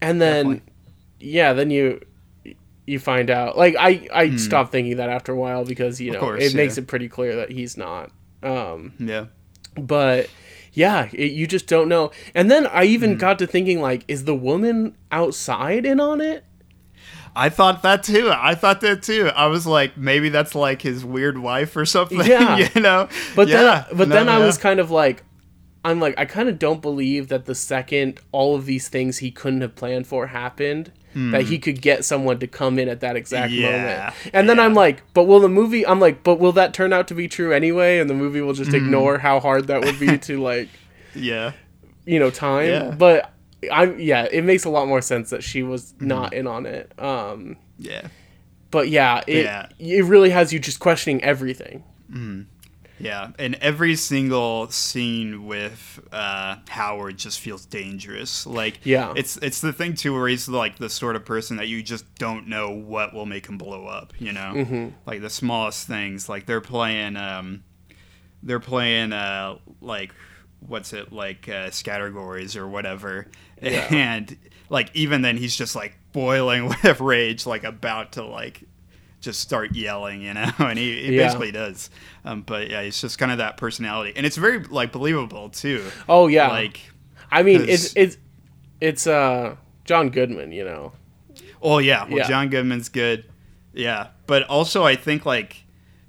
and 0.00 0.20
then 0.20 0.44
definitely. 0.46 0.72
yeah 1.20 1.52
then 1.52 1.70
you 1.70 2.00
you 2.86 2.98
find 2.98 3.28
out 3.30 3.56
like 3.58 3.74
i 3.78 4.06
i 4.14 4.36
stopped 4.36 4.72
thinking 4.72 4.96
that 4.96 5.10
after 5.10 5.32
a 5.32 5.36
while 5.36 5.64
because 5.64 6.00
you 6.00 6.08
Hmm. 6.10 6.14
Know 6.14 6.20
course, 6.20 6.44
it 6.44 6.54
makes 6.54 6.78
it 6.78 6.86
pretty 6.86 7.08
clear 7.08 7.36
that 7.36 7.50
he's 7.50 7.76
not 7.76 8.10
um 8.42 8.92
yeah. 8.98 9.26
but 9.76 10.30
yeah 10.72 11.08
it, 11.12 11.32
you 11.32 11.46
just 11.46 11.66
don't 11.66 11.88
know 11.88 12.10
and 12.34 12.50
then 12.50 12.66
i 12.68 12.84
even 12.84 13.12
Hmm. 13.12 13.18
got 13.18 13.38
to 13.40 13.46
thinking 13.46 13.80
like 13.82 14.04
is 14.08 14.24
the 14.24 14.34
woman 14.34 14.96
outside 15.10 15.84
in 15.84 16.00
on 16.00 16.20
it 16.20 16.44
I 17.36 17.48
thought 17.48 17.82
that 17.82 18.02
too. 18.02 18.30
I 18.34 18.54
thought 18.54 18.80
that 18.82 19.02
too. 19.02 19.30
I 19.34 19.46
was 19.46 19.66
like, 19.66 19.96
maybe 19.96 20.28
that's 20.28 20.54
like 20.54 20.82
his 20.82 21.04
weird 21.04 21.38
wife 21.38 21.76
or 21.76 21.84
something. 21.86 22.20
Yeah. 22.24 22.68
you 22.74 22.80
know. 22.80 23.08
But 23.36 23.48
yeah, 23.48 23.84
then, 23.88 23.96
but 23.98 24.08
no, 24.08 24.14
then 24.16 24.28
I 24.28 24.38
was 24.38 24.58
kind 24.58 24.80
of 24.80 24.90
like, 24.90 25.22
I'm 25.84 26.00
like, 26.00 26.14
I 26.18 26.24
kind 26.24 26.48
of 26.48 26.58
don't 26.58 26.82
believe 26.82 27.28
that 27.28 27.44
the 27.46 27.54
second 27.54 28.20
all 28.32 28.54
of 28.56 28.66
these 28.66 28.88
things 28.88 29.18
he 29.18 29.30
couldn't 29.30 29.60
have 29.62 29.74
planned 29.76 30.06
for 30.06 30.26
happened, 30.28 30.92
that 31.14 31.44
he 31.44 31.58
could 31.58 31.80
get 31.82 32.04
someone 32.04 32.38
to 32.38 32.46
come 32.46 32.78
in 32.78 32.88
at 32.88 33.00
that 33.00 33.16
exact 33.16 33.52
Hmm. 33.52 33.58
Yeah, 33.58 33.70
moment. 33.70 34.14
And 34.32 34.48
then 34.48 34.58
yeah. 34.58 34.64
I'm 34.64 34.74
like, 34.74 35.02
but 35.14 35.24
will 35.24 35.40
the 35.40 35.48
movie? 35.48 35.84
I'm 35.84 35.98
like, 35.98 36.22
but 36.22 36.38
will 36.38 36.52
that 36.52 36.72
turn 36.74 36.92
out 36.92 37.08
to 37.08 37.14
be 37.14 37.26
true 37.26 37.52
anyway? 37.52 37.98
And 37.98 38.08
the 38.08 38.14
movie 38.14 38.40
will 38.40 38.52
Hmm. 38.54 38.62
just 38.62 38.72
ignore 38.74 39.18
how 39.18 39.40
hard 39.40 39.66
that 39.66 39.84
would 39.84 39.98
be 39.98 40.16
to 40.28 40.40
like, 40.40 40.68
Yeah. 41.16 41.52
you 42.04 42.18
know, 42.20 42.30
time. 42.30 42.96
But 42.98 43.32
I'm 43.72 43.98
yeah, 43.98 44.28
it 44.30 44.44
makes 44.44 44.64
a 44.64 44.70
lot 44.70 44.86
more 44.88 45.02
sense 45.02 45.30
that 45.30 45.42
she 45.42 45.62
was 45.62 45.94
Hmm. 45.98 46.06
not 46.08 46.32
in 46.32 46.46
on 46.46 46.66
it. 46.66 46.92
Um, 46.98 47.56
Yeah. 47.78 48.08
but 48.70 48.88
yeah, 48.88 49.22
it 49.26 49.44
Yeah. 49.44 49.68
it 49.78 50.04
really 50.04 50.30
has 50.30 50.52
you 50.52 50.58
just 50.58 50.78
questioning 50.80 51.22
everything. 51.24 51.82
Yeah, 53.00 53.30
and 53.38 53.54
every 53.60 53.94
single 53.94 54.68
scene 54.70 55.46
with 55.46 56.00
uh, 56.10 56.56
Howard 56.68 57.16
just 57.16 57.38
feels 57.38 57.64
dangerous. 57.64 58.44
Like, 58.44 58.80
Yeah. 58.82 59.12
it's 59.16 59.36
it's 59.36 59.60
the 59.60 59.72
thing 59.72 59.94
too, 59.94 60.12
where 60.14 60.26
he's 60.26 60.48
like 60.48 60.78
the 60.78 60.90
sort 60.90 61.14
of 61.14 61.24
person 61.24 61.58
that 61.58 61.68
you 61.68 61.80
just 61.80 62.12
don't 62.16 62.48
know 62.48 62.70
what 62.70 63.14
will 63.14 63.26
make 63.26 63.46
him 63.46 63.56
blow 63.56 63.86
up. 63.86 64.12
You 64.18 64.32
know, 64.32 64.52
Mm-hmm. 64.56 64.86
like 65.06 65.20
the 65.20 65.30
smallest 65.30 65.86
things. 65.86 66.28
Like 66.28 66.46
they're 66.46 66.60
playing, 66.60 67.16
um, 67.16 67.62
they're 68.42 68.58
playing, 68.60 69.12
uh, 69.12 69.58
like 69.80 70.12
what's 70.60 70.92
it 70.92 71.12
like, 71.12 71.48
uh, 71.48 71.68
Scattergories 71.70 72.56
or 72.56 72.66
whatever, 72.68 73.26
Yeah. 73.62 73.86
and 73.90 74.36
like 74.70 74.90
even 74.94 75.22
then 75.22 75.36
he's 75.36 75.56
just 75.56 75.74
like 75.76 75.96
boiling 76.12 76.68
with 76.84 77.00
rage, 77.00 77.46
like 77.46 77.64
about 77.64 78.12
to 78.12 78.24
like 78.24 78.62
just 79.20 79.40
start 79.40 79.74
yelling, 79.74 80.22
you 80.22 80.32
know, 80.34 80.50
and 80.58 80.78
he, 80.78 81.06
he 81.06 81.16
Yeah. 81.16 81.24
basically 81.26 81.50
does. 81.52 81.90
Um, 82.24 82.42
but 82.42 82.70
yeah, 82.70 82.82
he's 82.82 83.00
just 83.00 83.18
kind 83.18 83.32
of 83.32 83.38
that 83.38 83.56
personality, 83.56 84.12
and 84.16 84.24
it's 84.26 84.36
very 84.36 84.62
like 84.64 84.92
believable 84.92 85.48
too. 85.48 85.84
Oh 86.08 86.26
yeah, 86.28 86.48
Like, 86.48 86.80
I 87.30 87.42
mean, 87.42 87.68
it's 87.68 87.94
it's 87.96 88.16
it's 88.80 89.06
uh 89.06 89.56
John 89.84 90.10
Goodman, 90.10 90.52
you 90.52 90.64
know. 90.64 90.92
oh 91.62 91.78
yeah, 91.78 92.04
well, 92.04 92.18
Yeah. 92.18 92.28
John 92.28 92.48
Goodman's 92.48 92.88
good, 92.88 93.24
yeah, 93.72 94.08
but 94.26 94.42
also 94.44 94.84
I 94.84 94.94
think 94.96 95.24
like 95.26 95.64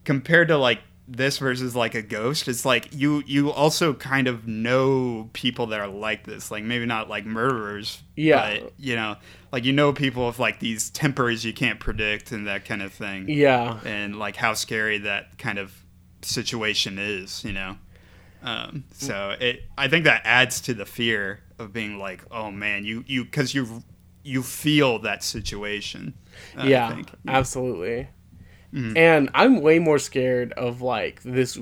compared 0.06 0.48
to 0.50 0.58
like 0.58 0.80
this 1.12 1.40
versus 1.40 1.76
like 1.76 1.96
a 1.96 2.02
ghost, 2.02 2.48
it's 2.48 2.66
like 2.66 2.90
you 2.94 3.24
you 3.26 3.52
also 3.52 3.94
kind 3.94 4.28
of 4.28 4.48
know 4.48 5.30
people 5.34 5.68
that 5.68 5.80
are 5.80 5.88
like 5.88 6.26
this, 6.26 6.52
like 6.52 6.64
maybe 6.64 6.86
not 6.86 7.10
like 7.10 7.26
murderers, 7.26 8.04
Yeah. 8.16 8.60
but 8.62 8.74
you 8.78 8.96
know, 8.96 9.16
like 9.52 9.64
you 9.66 9.74
know 9.74 9.92
people 9.94 10.28
with 10.28 10.40
like 10.40 10.60
these 10.60 10.90
tempers 10.90 11.44
you 11.44 11.54
can't 11.54 11.80
predict 11.80 12.32
and 12.32 12.48
that 12.48 12.66
kind 12.66 12.82
of 12.82 12.94
thing. 12.94 13.26
Yeah, 13.28 13.80
and 13.84 14.20
like 14.20 14.36
how 14.36 14.54
scary 14.54 15.00
that 15.00 15.38
kind 15.38 15.58
of 15.58 15.74
situation 16.22 16.98
is, 17.00 17.44
you 17.44 17.54
know. 17.54 17.78
Um, 18.42 18.86
so 18.94 19.36
it, 19.40 19.64
I 19.78 19.88
think 19.88 20.06
that 20.06 20.22
adds 20.24 20.62
to 20.62 20.74
the 20.74 20.86
fear 20.86 21.42
of 21.58 21.74
being 21.74 21.98
like, 21.98 22.24
oh 22.32 22.52
man, 22.52 22.86
you 22.86 23.04
you 23.08 23.26
because 23.26 23.54
you 23.54 23.84
you 24.24 24.44
feel 24.44 25.00
that 25.00 25.24
situation. 25.24 26.14
I 26.56 26.68
yeah, 26.68 26.94
think. 26.94 27.10
absolutely. 27.28 28.08
Mm-hmm. 28.74 28.98
And 28.98 29.30
I'm 29.34 29.62
way 29.62 29.80
more 29.80 29.98
scared 30.00 30.54
of 30.54 30.82
like 30.82 31.22
this 31.24 31.58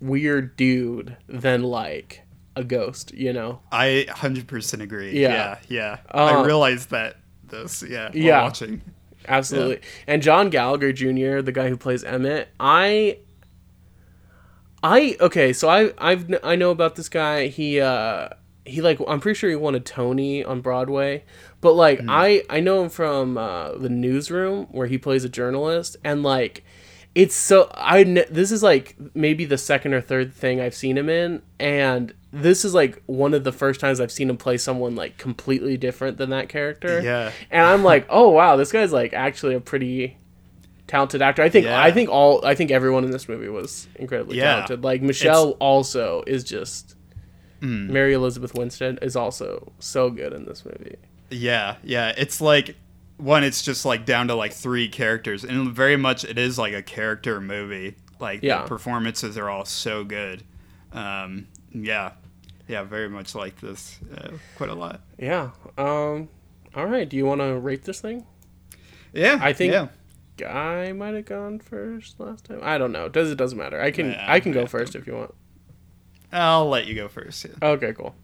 weird 0.00 0.56
dude 0.56 1.16
than 1.28 1.62
like 1.62 2.22
a 2.56 2.64
ghost, 2.64 3.12
you 3.14 3.32
know. 3.32 3.60
I 3.70 4.06
hundred 4.10 4.48
percent 4.48 4.82
agree. 4.82 5.18
Yeah. 5.20 5.28
yeah, 5.28 5.58
yeah. 5.68 5.98
Uh, 6.12 6.40
I 6.40 6.44
realized 6.46 6.90
that 6.90 7.16
this, 7.46 7.82
yeah, 7.82 8.08
while 8.08 8.16
Yeah. 8.16 8.42
watching. 8.42 8.82
Absolutely. 9.26 9.80
And 10.06 10.22
John 10.22 10.48
Gallagher 10.50 10.92
Jr., 10.92 11.40
the 11.42 11.52
guy 11.52 11.68
who 11.68 11.76
plays 11.76 12.02
Emmett, 12.02 12.48
I 12.58 13.18
I 14.82 15.16
okay, 15.20 15.52
so 15.52 15.68
I 15.68 15.92
I've 15.98 16.32
I 16.42 16.56
know 16.56 16.70
about 16.70 16.96
this 16.96 17.08
guy. 17.08 17.48
He 17.48 17.80
uh 17.80 18.28
he 18.68 18.80
like 18.82 18.98
I'm 19.08 19.20
pretty 19.20 19.36
sure 19.38 19.50
he 19.50 19.56
won 19.56 19.74
a 19.74 19.80
Tony 19.80 20.44
on 20.44 20.60
Broadway. 20.60 21.24
But 21.60 21.72
like 21.74 22.00
I 22.08 22.42
I 22.48 22.60
know 22.60 22.82
him 22.84 22.90
from 22.90 23.36
uh 23.38 23.72
the 23.72 23.88
newsroom 23.88 24.66
where 24.70 24.86
he 24.86 24.98
plays 24.98 25.24
a 25.24 25.28
journalist 25.28 25.96
and 26.04 26.22
like 26.22 26.64
it's 27.14 27.34
so 27.34 27.68
I 27.74 28.04
this 28.30 28.52
is 28.52 28.62
like 28.62 28.94
maybe 29.14 29.44
the 29.44 29.58
second 29.58 29.94
or 29.94 30.00
third 30.00 30.32
thing 30.32 30.60
I've 30.60 30.74
seen 30.74 30.96
him 30.96 31.08
in 31.08 31.42
and 31.58 32.14
this 32.30 32.64
is 32.64 32.74
like 32.74 33.02
one 33.06 33.32
of 33.32 33.42
the 33.42 33.52
first 33.52 33.80
times 33.80 34.00
I've 34.00 34.12
seen 34.12 34.28
him 34.28 34.36
play 34.36 34.58
someone 34.58 34.94
like 34.94 35.16
completely 35.16 35.76
different 35.78 36.18
than 36.18 36.28
that 36.30 36.50
character. 36.50 37.00
Yeah. 37.00 37.32
And 37.50 37.64
I'm 37.64 37.82
like, 37.82 38.06
"Oh 38.10 38.28
wow, 38.28 38.56
this 38.56 38.70
guy's 38.70 38.92
like 38.92 39.14
actually 39.14 39.54
a 39.54 39.60
pretty 39.60 40.18
talented 40.86 41.22
actor." 41.22 41.42
I 41.42 41.48
think 41.48 41.64
Yeah. 41.64 41.82
I 41.82 41.90
think 41.90 42.10
all 42.10 42.44
I 42.44 42.54
think 42.54 42.70
everyone 42.70 43.04
in 43.04 43.10
this 43.12 43.28
movie 43.30 43.48
was 43.48 43.88
incredibly 43.96 44.36
Yeah. 44.36 44.52
talented. 44.52 44.84
Like 44.84 45.00
Michelle 45.00 45.52
also 45.52 46.22
is 46.26 46.44
just 46.44 46.96
Mm. 47.60 47.88
Mary 47.90 48.12
Elizabeth 48.12 48.54
Winstead 48.54 48.98
is 49.02 49.16
also 49.16 49.72
so 49.78 50.10
good 50.10 50.32
in 50.32 50.44
this 50.44 50.64
movie. 50.64 50.96
Yeah, 51.30 51.76
yeah. 51.82 52.12
It's 52.16 52.40
like 52.40 52.76
one. 53.16 53.42
It's 53.44 53.62
just 53.62 53.84
like 53.84 54.04
down 54.06 54.28
to 54.28 54.34
like 54.34 54.52
three 54.52 54.88
characters, 54.88 55.44
and 55.44 55.72
very 55.72 55.96
much 55.96 56.24
it 56.24 56.38
is 56.38 56.58
like 56.58 56.72
a 56.72 56.82
character 56.82 57.40
movie. 57.40 57.96
Like 58.20 58.42
Yeah. 58.42 58.62
the 58.62 58.68
performances 58.68 59.36
are 59.38 59.48
all 59.50 59.64
so 59.64 60.04
good. 60.04 60.42
Um, 60.92 61.48
yeah, 61.72 62.12
yeah. 62.66 62.82
Very 62.84 63.08
much 63.08 63.34
like 63.34 63.60
this. 63.60 63.98
Uh, 64.16 64.30
quite 64.56 64.70
a 64.70 64.74
lot. 64.74 65.00
Yeah. 65.18 65.50
Um. 65.76 66.28
All 66.74 66.86
right. 66.86 67.08
Do 67.08 67.16
you 67.16 67.26
want 67.26 67.40
to 67.40 67.58
rate 67.58 67.82
this 67.84 68.00
thing? 68.00 68.24
Yeah, 69.12 69.38
I 69.40 69.52
think- 69.52 69.72
Yeah. 69.72 69.88
I 70.46 70.92
might 70.92 71.14
have 71.14 71.24
gone 71.24 71.58
first 71.58 72.20
last 72.20 72.44
time. 72.44 72.60
I 72.62 72.78
don't 72.78 72.92
know. 72.92 73.08
Does 73.08 73.30
it 73.32 73.34
doesn't 73.36 73.58
matter. 73.58 73.80
I 73.80 73.90
can 73.90 74.12
Yeah, 74.12 74.24
I 74.28 74.38
can 74.38 74.52
go 74.52 74.66
first 74.66 74.94
if 74.94 75.04
you 75.06 75.14
want. 75.14 75.34
I'll 76.32 76.68
let 76.68 76.86
you 76.86 76.94
go 76.94 77.08
first. 77.08 77.44
Yeah. 77.44 77.52
Okay, 77.70 77.92
cool. 77.92 78.14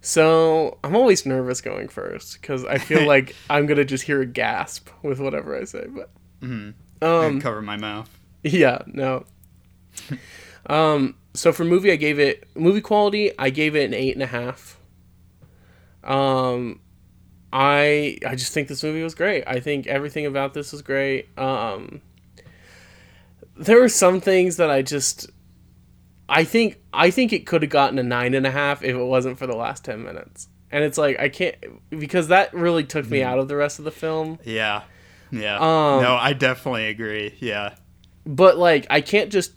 So 0.00 0.78
I'm 0.82 0.96
always 0.96 1.24
nervous 1.24 1.60
going 1.60 1.88
first 1.88 2.40
because 2.40 2.64
I 2.64 2.78
feel 2.78 3.06
like 3.06 3.34
I'm 3.48 3.66
gonna 3.66 3.84
just 3.84 4.04
hear 4.04 4.20
a 4.20 4.26
gasp 4.26 4.88
with 5.02 5.20
whatever 5.20 5.56
I 5.56 5.64
say. 5.64 5.86
But 5.88 6.10
Mhm. 6.42 6.74
um, 7.00 7.40
cover 7.40 7.62
my 7.62 7.76
mouth. 7.76 8.10
yeah, 8.42 8.78
no. 8.86 9.24
um, 10.66 11.14
so 11.34 11.52
for 11.52 11.64
movie, 11.64 11.92
I 11.92 11.96
gave 11.96 12.18
it 12.18 12.48
movie 12.56 12.80
quality. 12.80 13.30
I 13.38 13.50
gave 13.50 13.76
it 13.76 13.84
an 13.84 13.94
eight 13.94 14.14
and 14.14 14.22
a 14.22 14.26
half. 14.26 14.78
Um, 16.02 16.80
I 17.52 18.18
I 18.26 18.34
just 18.34 18.52
think 18.52 18.66
this 18.68 18.82
movie 18.82 19.02
was 19.04 19.14
great. 19.14 19.44
I 19.46 19.60
think 19.60 19.86
everything 19.86 20.26
about 20.26 20.52
this 20.52 20.72
was 20.72 20.82
great. 20.82 21.28
Um, 21.38 22.00
there 23.56 23.78
were 23.78 23.88
some 23.88 24.20
things 24.20 24.56
that 24.56 24.68
I 24.70 24.82
just. 24.82 25.30
I 26.32 26.44
think 26.44 26.80
I 26.92 27.10
think 27.10 27.32
it 27.32 27.46
could 27.46 27.62
have 27.62 27.70
gotten 27.70 27.98
a 27.98 28.02
nine 28.02 28.34
and 28.34 28.46
a 28.46 28.50
half 28.50 28.82
if 28.82 28.96
it 28.96 29.04
wasn't 29.04 29.38
for 29.38 29.46
the 29.46 29.56
last 29.56 29.84
ten 29.84 30.02
minutes. 30.02 30.48
And 30.70 30.82
it's 30.84 30.96
like 30.98 31.18
I 31.20 31.28
can't 31.28 31.56
because 31.90 32.28
that 32.28 32.52
really 32.54 32.84
took 32.84 33.08
me 33.10 33.22
out 33.22 33.38
of 33.38 33.48
the 33.48 33.56
rest 33.56 33.78
of 33.78 33.84
the 33.84 33.90
film. 33.90 34.38
Yeah. 34.44 34.82
Yeah. 35.30 35.56
Um, 35.56 36.02
no, 36.02 36.16
I 36.18 36.32
definitely 36.32 36.88
agree. 36.88 37.34
Yeah. 37.40 37.74
but 38.26 38.56
like 38.58 38.86
I 38.90 39.00
can't 39.00 39.30
just 39.30 39.52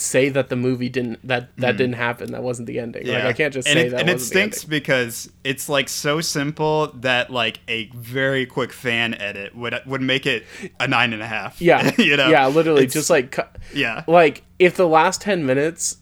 say 0.00 0.28
that 0.30 0.48
the 0.48 0.56
movie 0.56 0.88
didn't 0.88 1.26
that 1.26 1.54
that 1.58 1.76
didn't 1.76 1.94
happen. 1.96 2.32
That 2.32 2.42
wasn't 2.42 2.66
the 2.66 2.78
ending. 2.78 3.06
Like 3.06 3.16
Hmm. 3.16 3.22
Yeah. 3.24 3.28
I 3.28 3.32
can't 3.32 3.52
just 3.54 3.68
and 3.68 3.76
say 3.76 3.86
it, 3.86 3.90
that. 3.90 4.00
And 4.00 4.10
it 4.10 4.20
stinks 4.20 4.64
because 4.64 5.30
it's 5.44 5.68
like 5.68 5.88
so 5.88 6.20
simple 6.20 6.88
that 6.96 7.30
like 7.30 7.60
a 7.68 7.86
very 7.94 8.46
quick 8.46 8.72
fan 8.72 9.14
edit 9.14 9.54
would 9.56 9.74
would 9.86 10.00
make 10.02 10.26
it 10.26 10.44
a 10.80 10.86
nine 10.88 11.12
and 11.12 11.22
a 11.22 11.26
half. 11.26 11.60
Yeah, 11.60 11.90
you 11.98 12.16
know. 12.16 12.28
yeah, 12.28 12.46
literally, 12.46 12.82
It's- 12.84 12.94
just 12.94 13.10
like 13.10 13.36
yeah. 13.74 14.04
like 14.06 14.42
if 14.58 14.76
the 14.76 14.88
last 14.88 15.20
ten 15.20 15.44
minutes, 15.46 15.98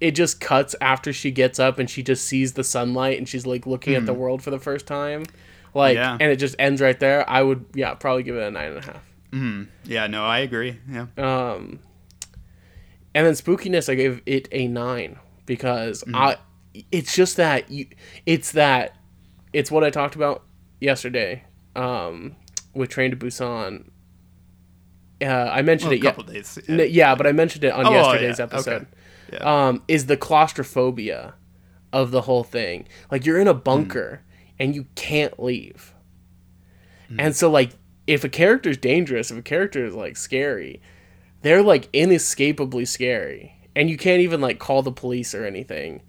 it 0.00 0.12
just 0.12 0.40
cuts 0.40 0.74
after 0.80 1.12
she 1.12 1.30
gets 1.30 1.58
up 1.58 1.78
and 1.78 1.88
she 1.88 2.02
just 2.02 2.26
sees 2.26 2.52
the 2.54 2.64
sunlight 2.64 3.16
and 3.18 3.28
she's 3.28 3.46
like 3.46 3.66
looking 3.66 3.94
at 3.94 4.06
the 4.06 4.14
world 4.14 4.42
for 4.42 4.50
the 4.50 4.58
first 4.58 4.86
time, 4.86 5.24
like, 5.72 5.96
Hmm. 5.96 6.02
Yeah. 6.02 6.12
and 6.20 6.30
it 6.32 6.36
just 6.36 6.56
ends 6.58 6.80
right 6.82 6.98
there. 6.98 7.28
I 7.28 7.42
would, 7.42 7.64
yeah, 7.74 7.94
probably 7.94 8.22
give 8.22 8.36
it 8.36 8.42
a 8.42 8.50
nine 8.50 8.72
and 8.72 8.78
a 8.78 8.86
half. 8.86 9.02
Mhm. 9.32 9.66
Yeah. 9.84 10.06
No, 10.08 10.24
I 10.24 10.40
agree. 10.40 10.78
Yeah. 10.90 11.06
Um, 11.16 11.80
and 13.14 13.26
then 13.26 13.34
spookiness, 13.34 13.88
I 13.88 13.94
gave 13.94 14.22
it 14.26 14.48
a 14.52 14.68
nine 14.68 15.18
because 15.46 16.02
Mm-hmm. 16.04 16.14
I, 16.16 16.36
it's 16.90 17.14
just 17.14 17.36
that 17.36 17.70
you, 17.70 17.86
it's 18.26 18.52
that, 18.52 18.96
it's 19.52 19.70
what 19.70 19.84
I 19.84 19.90
talked 19.90 20.16
about 20.16 20.42
yesterday, 20.80 21.44
um, 21.76 22.34
with 22.74 22.90
Train 22.90 23.10
to 23.12 23.16
Busan. 23.16 23.90
Uh, 25.22 25.26
I 25.26 25.62
mentioned 25.62 25.90
Well, 25.90 25.94
a 25.94 26.00
it. 26.00 26.02
Yeah, 26.04 26.10
couple 26.10 26.24
days. 26.24 26.58
N- 26.68 26.86
yeah, 26.90 27.14
but 27.14 27.26
I 27.26 27.32
mentioned 27.32 27.64
it 27.64 27.72
on 27.72 27.86
Oh, 27.86 27.90
oh, 27.90 27.92
yesterday's 27.92 28.38
yeah, 28.38 28.44
episode. 28.44 28.72
okay. 28.82 28.86
Yeah. 29.32 29.66
Um, 29.68 29.82
is 29.88 30.06
the 30.06 30.16
claustrophobia 30.16 31.34
of 31.92 32.10
the 32.10 32.22
whole 32.22 32.42
thing? 32.44 32.86
Like 33.10 33.24
you're 33.24 33.38
in 33.38 33.48
a 33.48 33.54
bunker 33.54 34.22
and 34.58 34.74
you 34.74 34.86
can't 34.96 35.40
leave, 35.42 35.94
and 37.18 37.34
so 37.34 37.50
like 37.50 37.70
if 38.06 38.22
a 38.24 38.28
character's 38.28 38.76
dangerous, 38.76 39.30
if 39.30 39.38
a 39.38 39.42
character 39.42 39.84
is 39.86 39.94
like 39.94 40.16
scary, 40.16 40.80
they're 41.44 41.62
like 41.62 41.88
inescapably 41.92 42.84
scary, 42.86 43.54
and 43.76 43.88
you 43.88 43.96
can't 43.96 44.20
even 44.22 44.40
like 44.40 44.58
call 44.58 44.82
the 44.82 44.90
police 44.90 45.34
or 45.34 45.44
anything. 45.44 46.02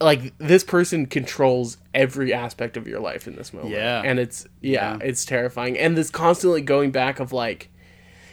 Like 0.00 0.32
this 0.38 0.64
person 0.64 1.04
controls 1.04 1.76
every 1.94 2.32
aspect 2.32 2.78
of 2.78 2.88
your 2.88 3.00
life 3.00 3.28
in 3.28 3.36
this 3.36 3.52
moment, 3.52 3.74
Yeah. 3.74 4.00
and 4.02 4.18
it's 4.18 4.46
yeah, 4.62 4.92
Yeah. 4.96 4.98
it's 5.06 5.24
terrifying, 5.26 5.78
and 5.78 5.96
this 5.96 6.08
constantly 6.10 6.62
going 6.62 6.90
back 6.90 7.20
of 7.20 7.32
like 7.32 7.68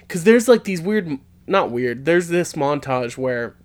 because 0.02 0.24
there's 0.24 0.48
like 0.48 0.64
these 0.64 0.82
weird 0.82 1.20
not 1.46 1.70
weird 1.72 2.06
there's 2.06 2.28
this 2.30 2.54
montage 2.54 3.18
where 3.18 3.56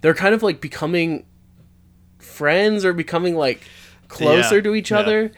they're 0.00 0.14
kind 0.14 0.34
of 0.34 0.42
like 0.42 0.60
becoming 0.60 1.24
friends 2.18 2.84
or 2.84 2.92
becoming 2.92 3.34
like 3.36 3.60
closer 4.08 4.56
Yeah, 4.56 4.62
to 4.62 4.74
each 4.74 4.90
yeah. 4.90 4.98
other 4.98 5.32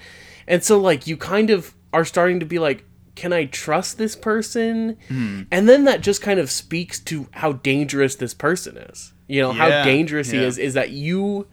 and 0.46 0.62
so 0.64 0.78
like 0.78 1.06
you 1.06 1.16
kind 1.16 1.50
of 1.50 1.74
are 1.92 2.04
starting 2.06 2.40
to 2.40 2.46
be 2.46 2.58
like 2.58 2.84
can 3.16 3.32
i 3.32 3.44
trust 3.46 3.98
this 3.98 4.14
person 4.14 4.96
Hmm. 5.08 5.42
and 5.50 5.68
then 5.68 5.84
that 5.84 6.00
just 6.02 6.22
kind 6.22 6.38
of 6.38 6.50
speaks 6.50 7.00
to 7.00 7.26
how 7.32 7.52
dangerous 7.54 8.14
this 8.14 8.34
person 8.34 8.76
is 8.76 9.12
you 9.26 9.40
know 9.42 9.52
how 9.52 9.68
Yeah, 9.68 9.84
dangerous 9.84 10.30
he 10.30 10.38
is 10.38 10.56
is 10.58 10.74
that 10.74 10.90
you 10.90 11.48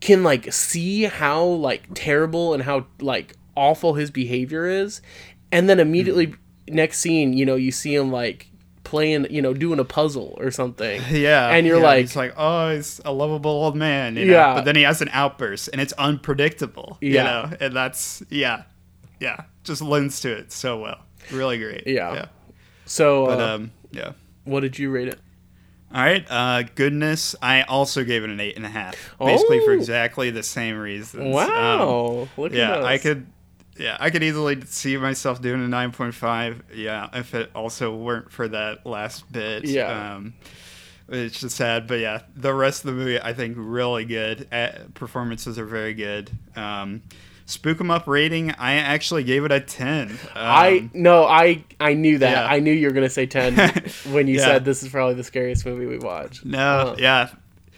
can 0.00 0.22
like 0.22 0.52
see 0.52 1.04
how 1.04 1.42
like 1.44 1.82
terrible 1.94 2.54
and 2.54 2.62
how 2.62 2.86
like 3.00 3.34
awful 3.56 3.94
his 3.94 4.10
behavior 4.12 4.66
is 4.66 5.02
and 5.50 5.68
then 5.68 5.80
immediately 5.80 6.26
Hmm. 6.26 6.34
next 6.76 6.98
scene 7.00 7.32
you 7.32 7.44
know 7.46 7.56
you 7.56 7.72
see 7.72 7.94
him 7.94 8.12
like 8.12 8.50
playing 8.84 9.26
you 9.30 9.42
know 9.42 9.52
doing 9.52 9.78
a 9.78 9.84
puzzle 9.84 10.34
or 10.38 10.50
something 10.50 11.00
Yeah, 11.10 11.48
and 11.48 11.66
you're 11.66 11.78
yeah, 11.78 11.82
like- 11.86 12.00
he's 12.00 12.16
like, 12.16 12.32
oh, 12.38 12.74
he's 12.74 13.00
a 13.04 13.12
lovable 13.12 13.50
old 13.50 13.76
man, 13.76 14.16
you 14.16 14.24
know? 14.26 14.32
Yeah. 14.32 14.54
But 14.54 14.64
then 14.64 14.76
he 14.76 14.82
has 14.82 15.02
an 15.02 15.10
outburst, 15.12 15.68
and 15.72 15.78
it's 15.80 15.92
unpredictable, 15.94 16.96
you 17.02 17.12
Yeah. 17.14 17.22
know. 17.24 17.50
And 17.60 17.76
that's 17.76 18.22
yeah, 18.30 18.62
yeah, 19.20 19.42
just 19.64 19.82
lends 19.82 20.20
to 20.20 20.32
it 20.32 20.52
so 20.52 20.78
well, 20.80 21.00
really 21.30 21.58
great. 21.58 21.86
Yeah. 21.86 22.14
yeah. 22.14 22.26
so 22.86 23.26
But 23.26 23.40
uh, 23.40 23.54
um, 23.54 23.70
yeah. 23.90 24.12
what 24.44 24.60
did 24.60 24.78
you 24.78 24.90
rate 24.90 25.08
it 25.08 25.18
All 25.94 26.02
right, 26.02 26.24
uh, 26.28 26.62
goodness. 26.74 27.34
I 27.40 27.62
also 27.62 28.04
gave 28.04 28.22
it 28.24 28.30
an 28.30 28.40
eight 28.40 28.56
and 28.56 28.66
a 28.66 28.70
half, 28.70 28.94
basically 29.18 29.60
for 29.64 29.72
Oh. 29.72 29.78
exactly 29.78 30.30
the 30.30 30.42
same 30.42 30.76
reasons. 30.78 31.24
Um, 31.24 31.30
wow 31.32 32.28
look 32.36 32.52
yeah. 32.52 32.82
I 32.84 32.98
could. 32.98 33.26
Yeah, 33.78 33.96
I 34.00 34.10
could 34.10 34.24
easily 34.24 34.60
see 34.62 34.96
myself 34.96 35.40
doing 35.40 35.62
a 35.62 35.68
nine 35.68 35.92
point 35.92 36.12
five. 36.12 36.62
Yeah, 36.74 37.08
if 37.12 37.32
it 37.32 37.50
also 37.54 37.94
weren't 37.94 38.32
for 38.32 38.48
that 38.48 38.84
last 38.84 39.30
bit. 39.30 39.64
Yeah. 39.66 40.16
Um, 40.16 40.34
it's 41.08 41.40
just 41.40 41.56
sad, 41.56 41.86
but 41.86 42.00
yeah, 42.00 42.22
the 42.34 42.52
rest 42.52 42.84
of 42.84 42.88
the 42.88 42.92
movie 43.00 43.20
I 43.20 43.32
think 43.34 43.54
really 43.56 44.04
good. 44.04 44.48
Uh, 44.52 44.70
performances 44.94 45.58
are 45.60 45.64
very 45.64 45.94
good. 45.94 46.28
Um, 46.56 47.02
Spook 47.50 47.80
'em 47.80 47.90
up 47.90 48.06
rating, 48.06 48.50
I 48.52 48.74
actually 48.74 49.24
gave 49.24 49.42
it 49.46 49.50
a 49.50 49.58
ten. 49.60 50.10
Um, 50.10 50.18
I 50.34 50.90
no, 50.92 51.24
I 51.24 51.64
I 51.80 51.94
knew 51.94 52.18
that. 52.18 52.30
yeah. 52.30 52.46
I 52.46 52.60
knew 52.60 52.70
you 52.72 52.86
were 52.88 52.92
gonna 52.92 53.08
say 53.08 53.24
ten 53.24 53.54
when 54.10 54.28
you 54.28 54.36
Yeah. 54.36 54.44
said 54.44 54.64
this 54.66 54.82
is 54.82 54.90
probably 54.90 55.14
the 55.14 55.24
scariest 55.24 55.64
movie 55.64 55.86
we 55.86 55.98
watched. 55.98 56.44
no, 56.44 56.58
Uh, 56.58 56.96
yeah, 56.98 57.28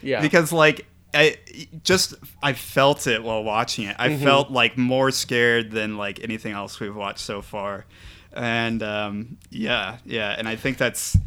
yeah, 0.01 0.21
because 0.21 0.51
like 0.51 0.85
I 1.13 1.37
just 1.85 2.15
I 2.43 2.51
felt 2.51 3.07
it 3.07 3.23
while 3.23 3.45
watching 3.45 3.85
it. 3.85 3.95
I 3.97 4.09
Mm-hmm. 4.09 4.23
felt 4.25 4.51
like 4.51 4.77
more 4.77 5.09
scared 5.09 5.71
than 5.71 5.95
like 5.95 6.21
anything 6.21 6.51
else 6.51 6.81
we've 6.81 6.95
watched 6.95 7.19
so 7.19 7.41
far, 7.41 7.85
and 8.33 8.83
um, 8.83 9.37
yeah, 9.51 9.99
yeah, 10.05 10.35
and 10.37 10.49
I 10.49 10.57
think 10.57 10.79
that's 10.79 11.17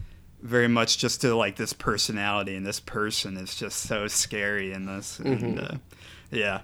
very 0.42 0.68
much 0.68 0.98
just 0.98 1.22
to 1.22 1.34
like 1.34 1.56
this 1.56 1.72
personality 1.72 2.54
and 2.56 2.66
this 2.66 2.78
person 2.78 3.38
is 3.38 3.54
just 3.54 3.78
so 3.84 4.06
scary 4.06 4.70
in 4.74 4.84
this, 4.84 5.18
Mm-hmm. 5.18 5.44
and 5.46 5.60
uh, 5.60 5.74
yeah, 6.30 6.60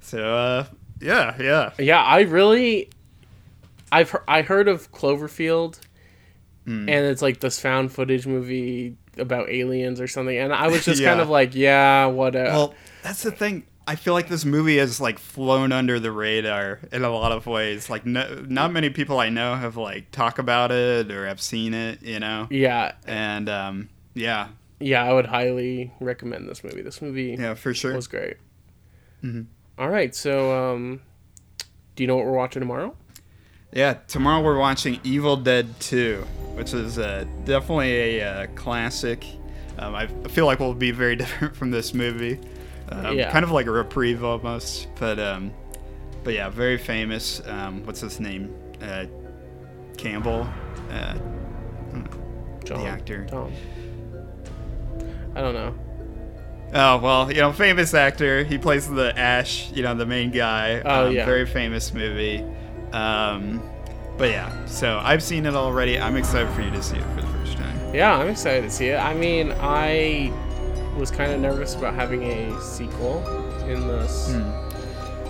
so 0.00 0.34
uh, 0.34 0.64
yeah, 1.00 1.34
yeah, 1.40 1.72
yeah. 1.78 2.02
I 2.02 2.20
really, 2.22 2.90
I've 3.92 4.10
he- 4.10 4.18
I 4.28 4.42
heard 4.42 4.68
of 4.68 4.90
Cloverfield, 4.92 5.80
Mm. 6.66 6.82
and 6.90 7.06
it's 7.06 7.22
like 7.22 7.40
this 7.40 7.58
found 7.58 7.90
footage 7.90 8.26
movie 8.26 8.96
about 9.16 9.48
aliens 9.48 10.00
or 10.00 10.06
something, 10.06 10.36
and 10.36 10.52
I 10.52 10.68
was 10.68 10.84
just 10.84 11.02
kind 11.04 11.18
of 11.20 11.28
like, 11.30 11.54
yeah, 11.54 12.06
what? 12.06 12.36
Uh, 12.36 12.44
Well, 12.52 12.74
that's 13.02 13.22
the 13.22 13.30
thing. 13.32 13.64
I 13.88 13.96
feel 13.96 14.12
like 14.12 14.28
this 14.28 14.44
movie 14.44 14.76
has 14.76 15.00
like 15.00 15.18
flown 15.18 15.72
under 15.72 15.98
the 15.98 16.12
radar 16.12 16.78
in 16.92 17.02
a 17.02 17.10
lot 17.10 17.32
of 17.32 17.46
ways. 17.46 17.90
Like, 17.90 18.06
no, 18.06 18.44
not 18.46 18.72
many 18.72 18.90
people 18.90 19.18
I 19.18 19.30
know 19.30 19.54
have 19.56 19.76
like 19.76 20.10
talk 20.12 20.38
about 20.38 20.70
it 20.70 21.10
or 21.10 21.26
have 21.26 21.40
seen 21.40 21.74
it. 21.74 22.02
You 22.02 22.20
know, 22.20 22.46
yeah, 22.50 22.92
and 23.06 23.48
um, 23.48 23.88
yeah, 24.14 24.48
yeah. 24.78 25.02
I 25.02 25.12
would 25.12 25.26
highly 25.26 25.92
recommend 25.98 26.48
this 26.48 26.62
movie. 26.62 26.82
This 26.82 27.00
movie 27.02 27.36
yeah, 27.40 27.54
for 27.54 27.72
sure. 27.74 27.96
was 27.96 28.06
great. 28.06 28.36
Mhm. 29.24 29.46
All 29.80 29.88
right, 29.88 30.14
so 30.14 30.74
um, 30.74 31.00
do 31.96 32.02
you 32.02 32.06
know 32.06 32.14
what 32.14 32.26
we're 32.26 32.32
watching 32.32 32.60
tomorrow? 32.60 32.94
Yeah, 33.72 33.94
tomorrow 34.08 34.42
we're 34.42 34.58
watching 34.58 35.00
Evil 35.04 35.38
Dead 35.38 35.80
2, 35.80 36.18
which 36.52 36.74
is 36.74 36.98
uh, 36.98 37.24
definitely 37.46 38.18
a 38.18 38.22
uh, 38.22 38.46
classic. 38.48 39.24
Um, 39.78 39.94
I 39.94 40.06
feel 40.28 40.44
like 40.44 40.60
we'll 40.60 40.74
be 40.74 40.90
very 40.90 41.16
different 41.16 41.56
from 41.56 41.70
this 41.70 41.94
movie. 41.94 42.38
Um, 42.90 43.16
Yeah. 43.16 43.32
Kind 43.32 43.42
of 43.42 43.52
like 43.52 43.64
a 43.64 43.70
reprieve 43.70 44.22
almost, 44.22 44.88
but 44.98 45.18
um, 45.18 45.50
but 46.24 46.34
yeah, 46.34 46.50
very 46.50 46.76
famous. 46.76 47.40
Um, 47.46 47.82
what's 47.86 48.00
his 48.00 48.20
name? 48.20 48.54
Uh, 48.82 49.06
Campbell. 49.96 50.46
Uh, 50.90 51.14
John, 52.64 52.86
actor. 52.86 53.24
Tom. 53.24 53.50
I 55.34 55.40
don't 55.40 55.54
know. 55.54 55.74
Oh 56.72 56.98
well, 56.98 57.32
you 57.32 57.40
know, 57.40 57.52
famous 57.52 57.94
actor. 57.94 58.44
He 58.44 58.56
plays 58.58 58.88
the 58.88 59.16
Ash, 59.18 59.70
you 59.72 59.82
know, 59.82 59.94
the 59.94 60.06
main 60.06 60.30
guy. 60.30 60.80
Oh, 60.84 61.06
um, 61.08 61.12
yeah. 61.14 61.26
Very 61.26 61.46
famous 61.46 61.92
movie. 61.92 62.44
Um, 62.92 63.62
but 64.16 64.30
yeah, 64.30 64.64
so 64.66 65.00
I've 65.02 65.22
seen 65.22 65.46
it 65.46 65.54
already. 65.54 65.98
I'm 65.98 66.16
excited 66.16 66.48
for 66.54 66.62
you 66.62 66.70
to 66.70 66.82
see 66.82 66.96
it 66.96 67.04
for 67.14 67.22
the 67.22 67.26
first 67.28 67.56
time. 67.56 67.94
Yeah, 67.94 68.16
I'm 68.16 68.28
excited 68.28 68.62
to 68.62 68.70
see 68.70 68.88
it. 68.88 68.98
I 68.98 69.14
mean, 69.14 69.52
I 69.60 70.32
was 70.96 71.10
kind 71.10 71.32
of 71.32 71.40
nervous 71.40 71.74
about 71.74 71.94
having 71.94 72.22
a 72.24 72.60
sequel 72.60 73.18
in 73.66 73.86
this. 73.88 74.34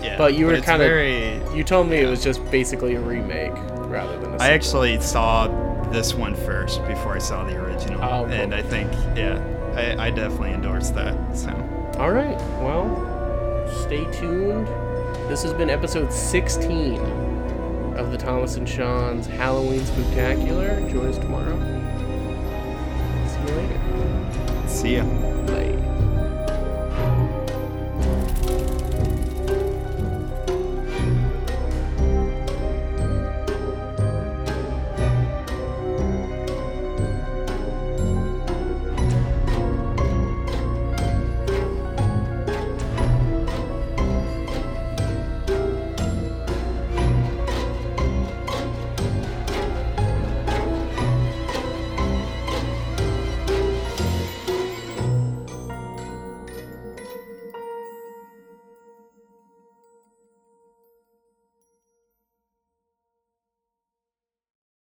Yeah, 0.03 0.17
But 0.17 0.33
you 0.33 0.47
were 0.47 0.59
kinda- 0.59 0.77
very. 0.79 1.39
You 1.55 1.63
told 1.63 1.87
me 1.87 1.97
it 1.97 2.07
was 2.09 2.23
just 2.23 2.43
basically 2.51 2.95
a 2.95 2.99
remake 2.99 3.53
rather 3.87 4.13
than 4.17 4.29
a 4.29 4.31
sequel. 4.33 4.41
I 4.41 4.49
actually 4.51 4.99
saw 4.99 5.47
this 5.91 6.13
one 6.15 6.35
first 6.35 6.85
before 6.87 7.13
I 7.15 7.19
saw 7.19 7.43
the 7.43 7.55
original, 7.57 8.03
Oh, 8.03 8.23
cool. 8.25 8.33
and 8.33 8.53
I 8.55 8.61
think 8.63 8.91
yeah, 9.15 9.37
I, 9.75 10.07
I 10.07 10.09
definitely 10.09 10.51
endorse 10.51 10.89
that. 10.91 11.35
So 11.35 11.49
All 11.97 12.11
right. 12.11 12.37
Well, 12.61 13.67
stay 13.83 14.03
tuned. 14.11 14.67
This 15.29 15.43
has 15.43 15.53
been 15.53 15.69
episode 15.69 16.11
16 16.11 16.99
of 17.95 18.11
the 18.11 18.17
Thomas 18.17 18.55
and 18.55 18.67
Sean's 18.67 19.27
Halloween 19.27 19.85
Spectacular. 19.85 20.79
Join 20.89 21.07
us 21.07 21.17
tomorrow. 21.17 21.57
See 23.27 23.39
you 23.39 23.55
later. 23.57 24.67
see 24.67 24.95
ya. 24.95 25.60